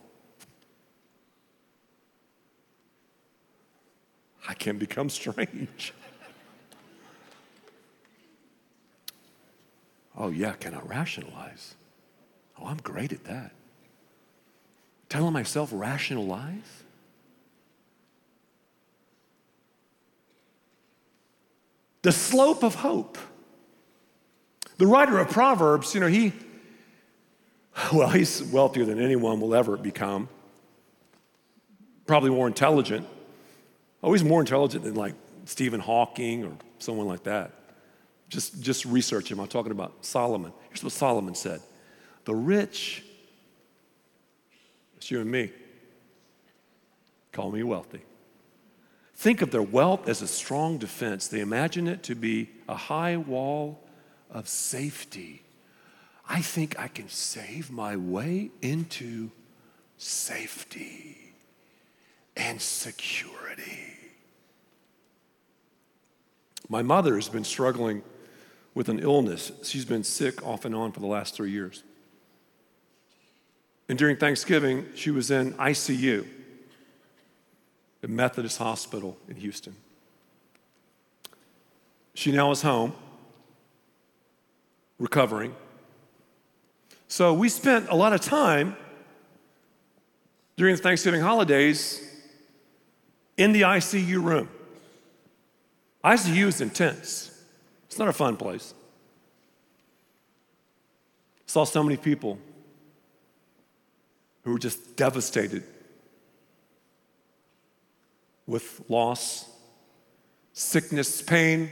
I 4.47 4.53
can 4.53 4.77
become 4.77 5.09
strange. 5.09 5.95
oh, 10.15 10.29
yeah, 10.29 10.53
can 10.53 10.75
I 10.75 10.81
rationalize? 10.81 11.75
Oh, 12.61 12.67
I'm 12.67 12.77
great 12.77 13.15
at 13.15 13.25
that. 13.25 13.53
Telling 15.09 15.33
myself 15.33 15.71
rationalize? 15.73 16.83
The 22.03 22.13
slope 22.13 22.63
of 22.63 22.75
hope. 22.75 23.17
The 24.77 24.87
writer 24.87 25.19
of 25.19 25.31
Proverbs, 25.31 25.95
you 25.95 26.01
know, 26.03 26.09
he, 26.09 26.35
well, 27.93 28.09
he's 28.09 28.43
wealthier 28.43 28.85
than 28.85 29.01
anyone 29.01 29.41
will 29.41 29.55
ever 29.55 29.77
become. 29.77 30.29
Probably 32.07 32.31
more 32.31 32.47
intelligent. 32.47 33.07
Oh, 34.03 34.13
he's 34.13 34.25
more 34.25 34.41
intelligent 34.41 34.85
than 34.85 34.95
like 34.95 35.15
Stephen 35.45 35.81
Hawking 35.81 36.45
or 36.45 36.53
someone 36.79 37.07
like 37.07 37.25
that. 37.25 37.53
Just, 38.29 38.61
just 38.61 38.85
research 38.85 39.31
him. 39.31 39.41
I'm 39.41 39.49
talking 39.49 39.73
about 39.73 40.05
Solomon. 40.05 40.53
Here's 40.69 40.83
what 40.83 40.93
Solomon 40.93 41.35
said 41.35 41.61
The 42.25 42.35
rich, 42.35 43.05
it's 44.97 45.11
you 45.11 45.21
and 45.21 45.31
me, 45.31 45.53
call 47.33 47.51
me 47.51 47.63
wealthy. 47.63 48.03
Think 49.15 49.43
of 49.43 49.51
their 49.51 49.63
wealth 49.63 50.09
as 50.09 50.23
a 50.23 50.29
strong 50.29 50.77
defense. 50.77 51.29
They 51.29 51.41
imagine 51.41 51.89
it 51.89 52.03
to 52.05 52.15
be 52.15 52.51
a 52.69 52.75
high 52.75 53.17
wall 53.17 53.83
of 54.31 54.47
safety 54.47 55.43
I 56.29 56.43
think 56.43 56.79
I 56.79 56.89
can 56.89 57.09
save 57.09 57.71
my 57.71 57.97
way 57.97 58.51
into 58.61 59.31
safety 59.97 61.35
and 62.37 62.61
security. 62.61 63.95
My 66.69 66.83
mother 66.83 67.15
has 67.15 67.29
been 67.29 67.45
struggling 67.45 68.03
with 68.75 68.89
an 68.89 68.99
illness. 68.99 69.53
She's 69.63 69.85
been 69.85 70.05
sick 70.05 70.45
off 70.45 70.65
and 70.65 70.75
on 70.75 70.93
for 70.93 71.01
the 71.01 71.07
last 71.07 71.35
three 71.35 71.51
years. 71.51 71.83
And 73.89 73.97
during 73.97 74.17
Thanksgiving, 74.17 74.87
she 74.95 75.11
was 75.11 75.31
in 75.31 75.53
ICU 75.55 76.27
at 78.03 78.11
Methodist 78.11 78.59
Hospital 78.59 79.17
in 79.29 79.37
Houston. 79.37 79.77
She 82.15 82.33
now 82.33 82.51
is 82.51 82.63
home, 82.63 82.95
recovering. 84.99 85.55
So 87.09 87.33
we 87.35 87.49
spent 87.49 87.89
a 87.89 87.95
lot 87.95 88.13
of 88.13 88.21
time 88.21 88.77
during 90.57 90.77
the 90.77 90.83
Thanksgiving 90.83 91.21
holidays 91.21 92.03
in 93.37 93.53
the 93.53 93.63
ICU 93.63 94.23
room. 94.23 94.49
ICU 96.05 96.47
is 96.47 96.61
intense, 96.61 97.31
it's 97.87 97.99
not 97.99 98.09
a 98.09 98.13
fun 98.13 98.37
place. 98.37 98.75
Saw 101.47 101.65
so 101.65 101.83
many 101.83 101.97
people 101.97 102.39
who 104.43 104.53
were 104.53 104.59
just 104.59 104.97
devastated 104.97 105.63
with 108.47 108.83
loss, 108.89 109.49
sickness, 110.53 111.23
pain, 111.23 111.71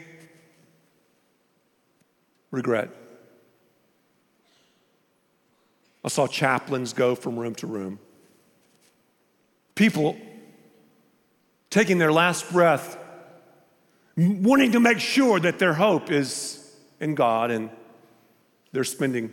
regret. 2.51 2.91
I 6.05 6.09
saw 6.09 6.27
chaplains 6.27 6.93
go 6.93 7.15
from 7.15 7.39
room 7.39 7.55
to 7.57 7.67
room. 7.67 7.99
People 9.75 10.17
taking 11.71 11.99
their 11.99 12.13
last 12.13 12.53
breath, 12.53 12.99
wanting 14.17 14.73
to 14.73 14.81
make 14.81 15.01
sure 15.01 15.41
that 15.41 15.59
their 15.59 15.75
hope 15.75 16.11
is 16.11 16.73
in 17.01 17.15
God 17.15 17.51
and 17.51 17.71
they're 18.73 18.85
spending 18.85 19.33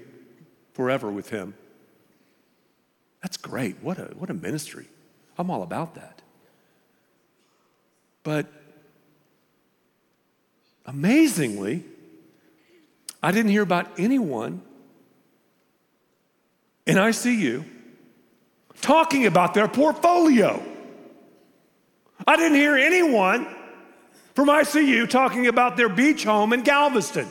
forever 0.73 1.11
with 1.11 1.29
Him. 1.29 1.53
That's 3.21 3.37
great. 3.37 3.77
What 3.81 3.99
a, 3.99 4.05
what 4.17 4.29
a 4.29 4.33
ministry. 4.33 4.87
I'm 5.37 5.51
all 5.51 5.61
about 5.63 5.95
that. 5.95 6.21
But 8.23 8.47
amazingly, 10.85 11.83
I 13.21 13.31
didn't 13.31 13.51
hear 13.51 13.61
about 13.61 13.87
anyone 13.99 14.63
in 16.85 16.97
ICU 16.97 17.65
talking 18.81 19.25
about 19.25 19.53
their 19.53 19.67
portfolio. 19.67 20.61
I 22.25 22.35
didn't 22.35 22.57
hear 22.57 22.75
anyone 22.75 23.47
from 24.35 24.47
ICU 24.47 25.09
talking 25.09 25.47
about 25.47 25.77
their 25.77 25.89
beach 25.89 26.23
home 26.23 26.53
in 26.53 26.61
Galveston. 26.61 27.27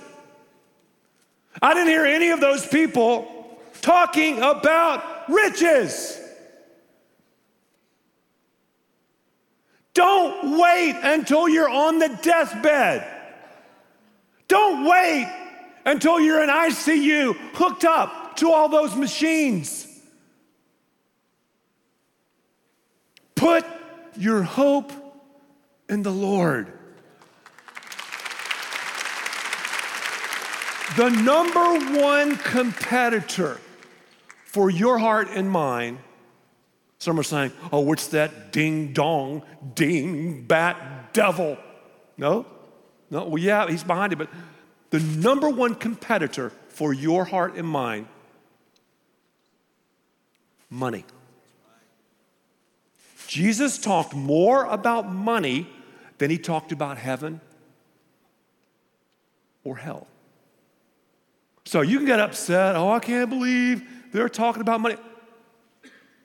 I 1.60 1.74
didn't 1.74 1.88
hear 1.88 2.06
any 2.06 2.30
of 2.30 2.40
those 2.40 2.66
people 2.66 3.58
talking 3.82 4.38
about 4.38 5.28
riches. 5.28 6.18
Don't 9.94 10.58
wait 10.58 10.98
until 11.02 11.48
you're 11.48 11.68
on 11.68 11.98
the 11.98 12.08
deathbed. 12.22 13.06
Don't 14.48 14.84
wait 14.84 15.32
until 15.84 16.20
you're 16.20 16.42
in 16.42 16.48
ICU 16.48 17.34
hooked 17.54 17.84
up 17.84 18.19
to 18.40 18.50
all 18.50 18.70
those 18.70 18.96
machines. 18.96 19.86
Put 23.34 23.66
your 24.16 24.42
hope 24.42 24.92
in 25.90 26.02
the 26.02 26.10
Lord. 26.10 26.72
The 30.96 31.10
number 31.10 32.00
one 32.00 32.36
competitor 32.36 33.60
for 34.44 34.70
your 34.70 34.98
heart 34.98 35.28
and 35.30 35.50
mine. 35.50 35.98
some 36.98 37.20
are 37.20 37.22
saying, 37.22 37.52
oh, 37.70 37.80
what's 37.80 38.08
that 38.08 38.52
ding 38.52 38.94
dong, 38.94 39.42
ding, 39.74 40.44
bat, 40.44 41.12
devil? 41.12 41.58
No, 42.16 42.46
no, 43.10 43.24
well, 43.26 43.38
yeah, 43.38 43.68
he's 43.68 43.84
behind 43.84 44.14
it, 44.14 44.16
but 44.16 44.30
the 44.88 45.00
number 45.00 45.50
one 45.50 45.74
competitor 45.74 46.50
for 46.68 46.94
your 46.94 47.26
heart 47.26 47.56
and 47.56 47.68
mind 47.68 48.06
money. 50.70 51.04
Jesus 53.26 53.78
talked 53.78 54.14
more 54.14 54.64
about 54.64 55.12
money 55.12 55.68
than 56.18 56.30
he 56.30 56.38
talked 56.38 56.72
about 56.72 56.98
heaven 56.98 57.40
or 59.64 59.76
hell. 59.76 60.06
So 61.64 61.82
you 61.82 61.98
can 61.98 62.06
get 62.06 62.18
upset, 62.18 62.74
oh, 62.76 62.90
I 62.90 62.98
can't 63.00 63.30
believe 63.30 63.82
they're 64.12 64.28
talking 64.28 64.60
about 64.60 64.80
money. 64.80 64.96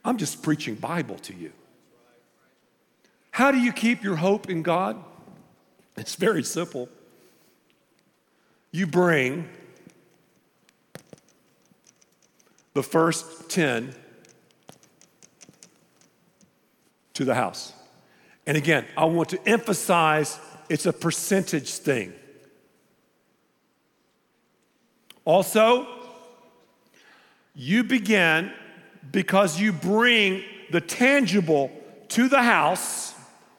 I'm 0.04 0.18
just 0.18 0.41
preaching 0.41 0.76
Bible 0.76 1.18
to 1.20 1.34
you. 1.36 1.52
How 3.32 3.52
do 3.52 3.60
you 3.60 3.74
keep 3.74 4.04
your 4.04 4.16
hope 4.16 4.50
in 4.50 4.64
God? 4.64 4.98
It's 5.98 6.16
very 6.16 6.43
simple. 6.43 6.89
You 8.72 8.88
bring 8.88 9.48
the 12.74 12.84
first 12.84 13.50
10 13.50 13.93
to 17.16 17.26
the 17.26 17.36
house. 17.36 17.74
And 18.47 18.55
again, 18.55 18.86
I 18.95 19.05
want 19.05 19.30
to 19.30 19.49
emphasize 19.49 20.39
it's 20.70 20.86
a 20.86 20.93
percentage 20.93 21.74
thing. 21.74 22.13
Also, 25.26 25.88
you 27.55 27.84
begin 27.84 28.51
because 29.11 29.59
you 29.59 29.72
bring 29.72 30.43
the 30.72 30.82
tangible 30.82 31.72
to 32.09 32.30
the 32.30 32.41
house. 32.41 33.13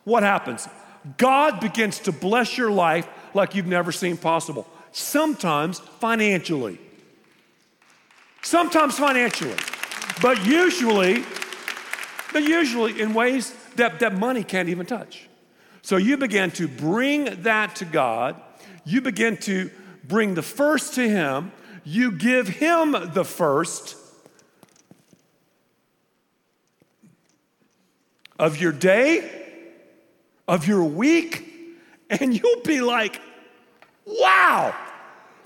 What 0.04 0.22
happens? 0.22 0.68
God 1.16 1.60
begins 1.60 1.98
to 2.00 2.12
bless 2.12 2.56
your 2.56 2.70
life 2.70 3.08
like 3.34 3.54
you've 3.54 3.66
never 3.66 3.90
seen 3.90 4.16
possible. 4.16 4.68
Sometimes 4.92 5.78
financially. 5.78 6.78
Sometimes 8.42 8.98
financially. 8.98 9.56
But 10.22 10.44
usually, 10.46 11.24
usually 12.40 13.00
in 13.00 13.14
ways 13.14 13.54
that, 13.76 14.00
that 14.00 14.14
money 14.14 14.44
can't 14.44 14.68
even 14.68 14.86
touch. 14.86 15.28
So 15.82 15.96
you 15.96 16.16
begin 16.16 16.50
to 16.52 16.66
bring 16.66 17.42
that 17.42 17.76
to 17.76 17.84
God. 17.84 18.40
You 18.84 19.00
begin 19.00 19.36
to 19.38 19.70
bring 20.04 20.34
the 20.34 20.42
first 20.42 20.94
to 20.94 21.08
Him 21.08 21.52
you 21.86 22.10
give 22.10 22.48
him 22.48 22.96
the 23.12 23.24
first 23.24 23.96
of 28.40 28.60
your 28.60 28.72
day, 28.72 29.30
of 30.48 30.66
your 30.66 30.82
week, 30.82 31.48
and 32.10 32.34
you'll 32.34 32.62
be 32.62 32.80
like, 32.80 33.20
wow, 34.04 34.74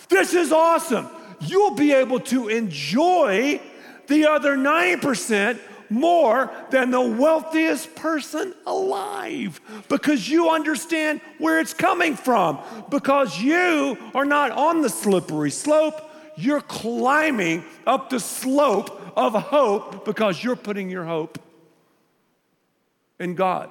this 0.08 0.32
is 0.32 0.50
awesome. 0.50 1.08
You'll 1.42 1.74
be 1.74 1.92
able 1.92 2.20
to 2.20 2.48
enjoy 2.48 3.60
the 4.06 4.26
other 4.26 4.56
9% 4.56 5.58
more 5.90 6.50
than 6.70 6.90
the 6.90 7.00
wealthiest 7.00 7.94
person 7.94 8.54
alive 8.66 9.60
because 9.88 10.28
you 10.28 10.50
understand 10.50 11.20
where 11.38 11.60
it's 11.60 11.74
coming 11.74 12.16
from, 12.16 12.58
because 12.90 13.40
you 13.40 13.98
are 14.14 14.24
not 14.24 14.52
on 14.52 14.82
the 14.82 14.88
slippery 14.88 15.50
slope 15.50 16.06
you're 16.40 16.60
climbing 16.60 17.64
up 17.86 18.10
the 18.10 18.20
slope 18.20 19.00
of 19.16 19.34
hope 19.34 20.04
because 20.04 20.42
you're 20.42 20.56
putting 20.56 20.90
your 20.90 21.04
hope 21.04 21.38
in 23.18 23.34
God. 23.34 23.70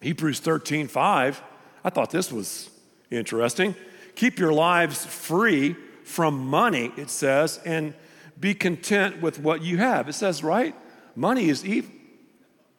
Hebrews 0.00 0.40
13, 0.40 0.88
5. 0.88 1.42
I 1.84 1.90
thought 1.90 2.10
this 2.10 2.30
was 2.30 2.70
interesting. 3.10 3.74
Keep 4.14 4.38
your 4.38 4.52
lives 4.52 5.04
free 5.04 5.74
from 6.04 6.46
money, 6.46 6.92
it 6.96 7.10
says, 7.10 7.60
and 7.64 7.94
be 8.38 8.54
content 8.54 9.22
with 9.22 9.38
what 9.38 9.62
you 9.62 9.78
have. 9.78 10.08
It 10.08 10.14
says, 10.14 10.42
right? 10.42 10.74
Money 11.14 11.48
is 11.48 11.64
evil. 11.64 11.90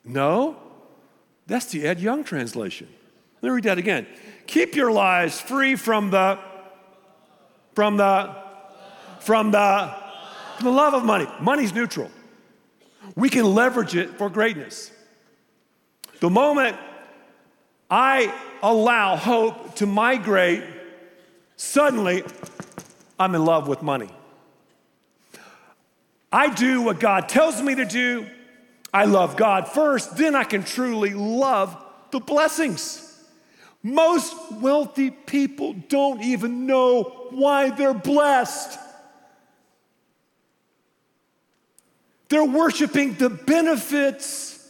No, 0.03 0.55
that's 1.47 1.65
the 1.67 1.85
Ed 1.85 1.99
Young 1.99 2.23
translation. 2.23 2.87
Let 3.41 3.49
me 3.49 3.55
read 3.55 3.63
that 3.65 3.77
again. 3.77 4.07
Keep 4.47 4.75
your 4.75 4.91
lives 4.91 5.39
free 5.39 5.75
from 5.75 6.09
the 6.11 6.39
from 7.73 7.97
the 7.97 8.35
from 9.19 9.51
the 9.51 9.95
from 10.57 10.65
the 10.65 10.71
love 10.71 10.93
of 10.93 11.03
money. 11.03 11.27
Money's 11.39 11.73
neutral. 11.73 12.09
We 13.15 13.29
can 13.29 13.45
leverage 13.45 13.95
it 13.95 14.17
for 14.17 14.29
greatness. 14.29 14.91
The 16.19 16.29
moment 16.29 16.77
I 17.89 18.33
allow 18.63 19.15
hope 19.15 19.75
to 19.75 19.85
migrate, 19.85 20.63
suddenly 21.55 22.23
I'm 23.19 23.35
in 23.35 23.45
love 23.45 23.67
with 23.67 23.81
money. 23.81 24.09
I 26.37 26.53
do 26.53 26.83
what 26.83 26.99
God 26.99 27.27
tells 27.27 27.59
me 27.63 27.73
to 27.73 27.83
do. 27.83 28.27
I 28.93 29.05
love 29.05 29.37
God 29.37 29.67
first, 29.67 30.17
then 30.17 30.35
I 30.35 30.43
can 30.43 30.63
truly 30.63 31.15
love 31.15 31.75
the 32.11 32.19
blessings. 32.19 33.03
Most 33.81 34.35
wealthy 34.51 35.09
people 35.09 35.73
don't 35.73 36.21
even 36.21 36.67
know 36.67 37.29
why 37.31 37.71
they're 37.71 37.95
blessed. 37.95 38.77
They're 42.29 42.45
worshiping 42.45 43.15
the 43.15 43.31
benefits 43.31 44.63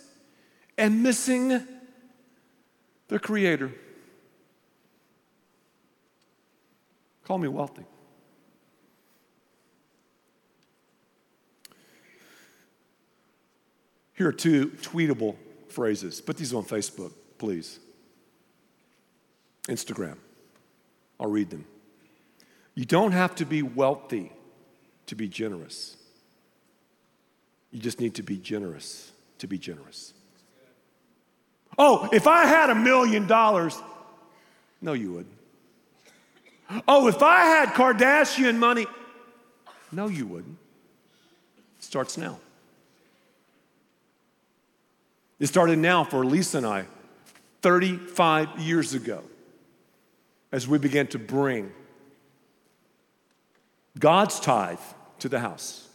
and 0.78 1.03
missing 1.03 1.68
the 3.09 3.20
Creator. 3.20 3.74
Call 7.26 7.39
me 7.39 7.49
wealthy. 7.49 7.84
Here 14.18 14.28
are 14.28 14.34
two 14.34 14.70
tweetable 14.82 15.36
phrases. 15.70 16.22
Put 16.22 16.38
these 16.38 16.53
on 16.53 16.63
Facebook, 16.63 17.11
please. 17.38 17.80
Instagram. 19.68 20.18
I'll 21.20 21.30
read 21.30 21.51
them. 21.51 21.65
You 22.74 22.86
don't 22.86 23.11
have 23.11 23.36
to 23.36 23.45
be 23.45 23.61
wealthy 23.61 24.32
to 25.05 25.15
be 25.15 25.28
generous. 25.28 25.97
You 27.72 27.80
just 27.80 27.99
need 27.99 28.15
to 28.15 28.24
be 28.24 28.38
generous 28.38 29.11
to 29.38 29.47
be 29.47 29.59
generous. 29.59 30.13
Oh, 31.78 32.09
if 32.11 32.26
I 32.26 32.45
had 32.45 32.72
a 32.72 32.76
million 32.76 33.28
dollars, 33.28 33.80
no, 34.82 34.93
you 34.93 35.11
wouldn't. 35.11 35.36
Oh, 36.88 37.07
if 37.07 37.22
I 37.22 37.45
had 37.45 37.70
Kardashian 37.70 38.57
money, 38.57 38.88
no, 39.91 40.07
you 40.07 40.26
wouldn't. 40.26 40.57
It 41.78 41.84
starts 41.84 42.18
now. 42.18 42.39
It 45.39 45.47
started 45.47 45.79
now 45.79 46.03
for 46.03 46.25
Lisa 46.25 46.57
and 46.57 46.65
I 46.65 46.85
35 47.61 48.59
years 48.59 48.93
ago 48.93 49.23
as 50.51 50.67
we 50.67 50.77
began 50.77 51.07
to 51.07 51.19
bring 51.19 51.71
God's 53.99 54.39
tithe 54.39 54.79
to 55.19 55.29
the 55.29 55.39
house. 55.39 55.88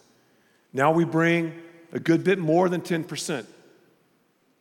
Now 0.72 0.93
we 0.93 1.05
bring 1.05 1.61
a 1.93 2.01
good 2.01 2.24
bit 2.24 2.38
more 2.38 2.68
than 2.68 2.80
10%. 2.80 3.47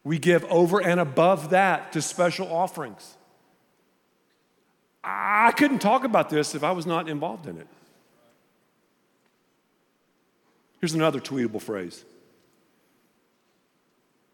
We 0.03 0.17
give 0.17 0.43
over 0.45 0.81
and 0.81 0.99
above 0.99 1.51
that 1.51 1.91
to 1.93 2.01
special 2.01 2.51
offerings. 2.51 3.15
I 5.03 5.51
couldn't 5.51 5.79
talk 5.79 6.03
about 6.03 6.29
this 6.29 6.53
if 6.55 6.63
I 6.63 6.71
was 6.71 6.85
not 6.85 7.09
involved 7.09 7.47
in 7.47 7.57
it. 7.57 7.67
Here's 10.79 10.93
another 10.93 11.19
tweetable 11.19 11.61
phrase 11.61 12.03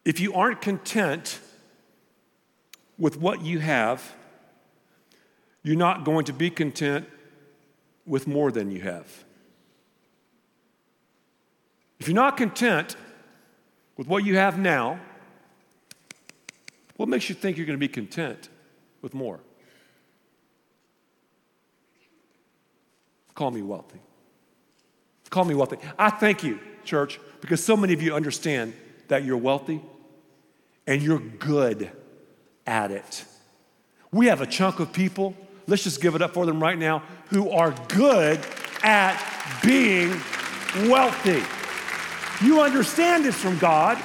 If 0.07 0.21
you 0.21 0.33
aren't 0.35 0.61
content 0.61 1.37
with 2.97 3.19
what 3.19 3.41
you 3.41 3.59
have, 3.59 4.15
you're 5.63 5.75
not 5.75 6.05
going 6.05 6.23
to 6.27 6.33
be 6.33 6.49
content 6.49 7.09
with 8.05 8.25
more 8.25 8.49
than 8.49 8.71
you 8.71 8.79
have. 8.79 9.25
If 11.99 12.07
you're 12.07 12.15
not 12.15 12.37
content 12.37 12.95
with 13.97 14.07
what 14.07 14.23
you 14.23 14.37
have 14.37 14.57
now, 14.57 14.97
what 16.95 17.09
makes 17.09 17.27
you 17.27 17.35
think 17.35 17.57
you're 17.57 17.65
going 17.65 17.77
to 17.77 17.77
be 17.77 17.89
content 17.89 18.47
with 19.01 19.13
more? 19.13 19.41
Call 23.35 23.51
me 23.51 23.61
wealthy. 23.61 23.99
Call 25.29 25.43
me 25.43 25.53
wealthy. 25.53 25.79
I 25.99 26.11
thank 26.11 26.45
you, 26.45 26.61
church, 26.85 27.19
because 27.41 27.61
so 27.61 27.75
many 27.75 27.91
of 27.91 28.01
you 28.01 28.15
understand 28.15 28.73
that 29.09 29.25
you're 29.25 29.35
wealthy 29.35 29.81
and 30.87 31.01
you're 31.01 31.19
good 31.19 31.91
at 32.65 32.91
it. 32.91 33.25
We 34.11 34.27
have 34.27 34.41
a 34.41 34.47
chunk 34.47 34.79
of 34.79 34.93
people, 34.93 35.35
let's 35.67 35.83
just 35.83 36.01
give 36.01 36.15
it 36.15 36.21
up 36.21 36.33
for 36.33 36.45
them 36.45 36.63
right 36.63 36.77
now, 36.77 37.03
who 37.27 37.51
are 37.51 37.75
good 37.89 38.39
at 38.81 39.21
being 39.63 40.09
wealthy. 40.89 41.43
You 42.45 42.61
understand 42.61 43.25
this 43.25 43.35
from 43.35 43.57
God, 43.57 44.01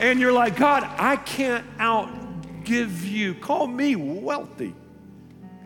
and 0.00 0.18
you're 0.18 0.32
like, 0.32 0.56
God, 0.56 0.82
I 0.98 1.16
can't 1.16 1.64
outgive 1.78 3.04
you. 3.08 3.34
Call 3.34 3.66
me 3.66 3.96
wealthy. 3.96 4.74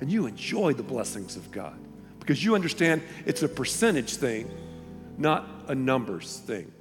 And 0.01 0.11
you 0.13 0.27
enjoy 0.27 0.75
the 0.75 0.83
blessings 0.83 1.37
of 1.37 1.51
God 1.51 1.79
because 2.19 2.45
you 2.45 2.55
understand 2.55 3.01
it's 3.25 3.43
a 3.43 3.49
percentage 3.49 4.17
thing, 4.17 4.51
not 5.17 5.49
a 5.69 5.75
numbers 5.75 6.39
thing. 6.41 6.74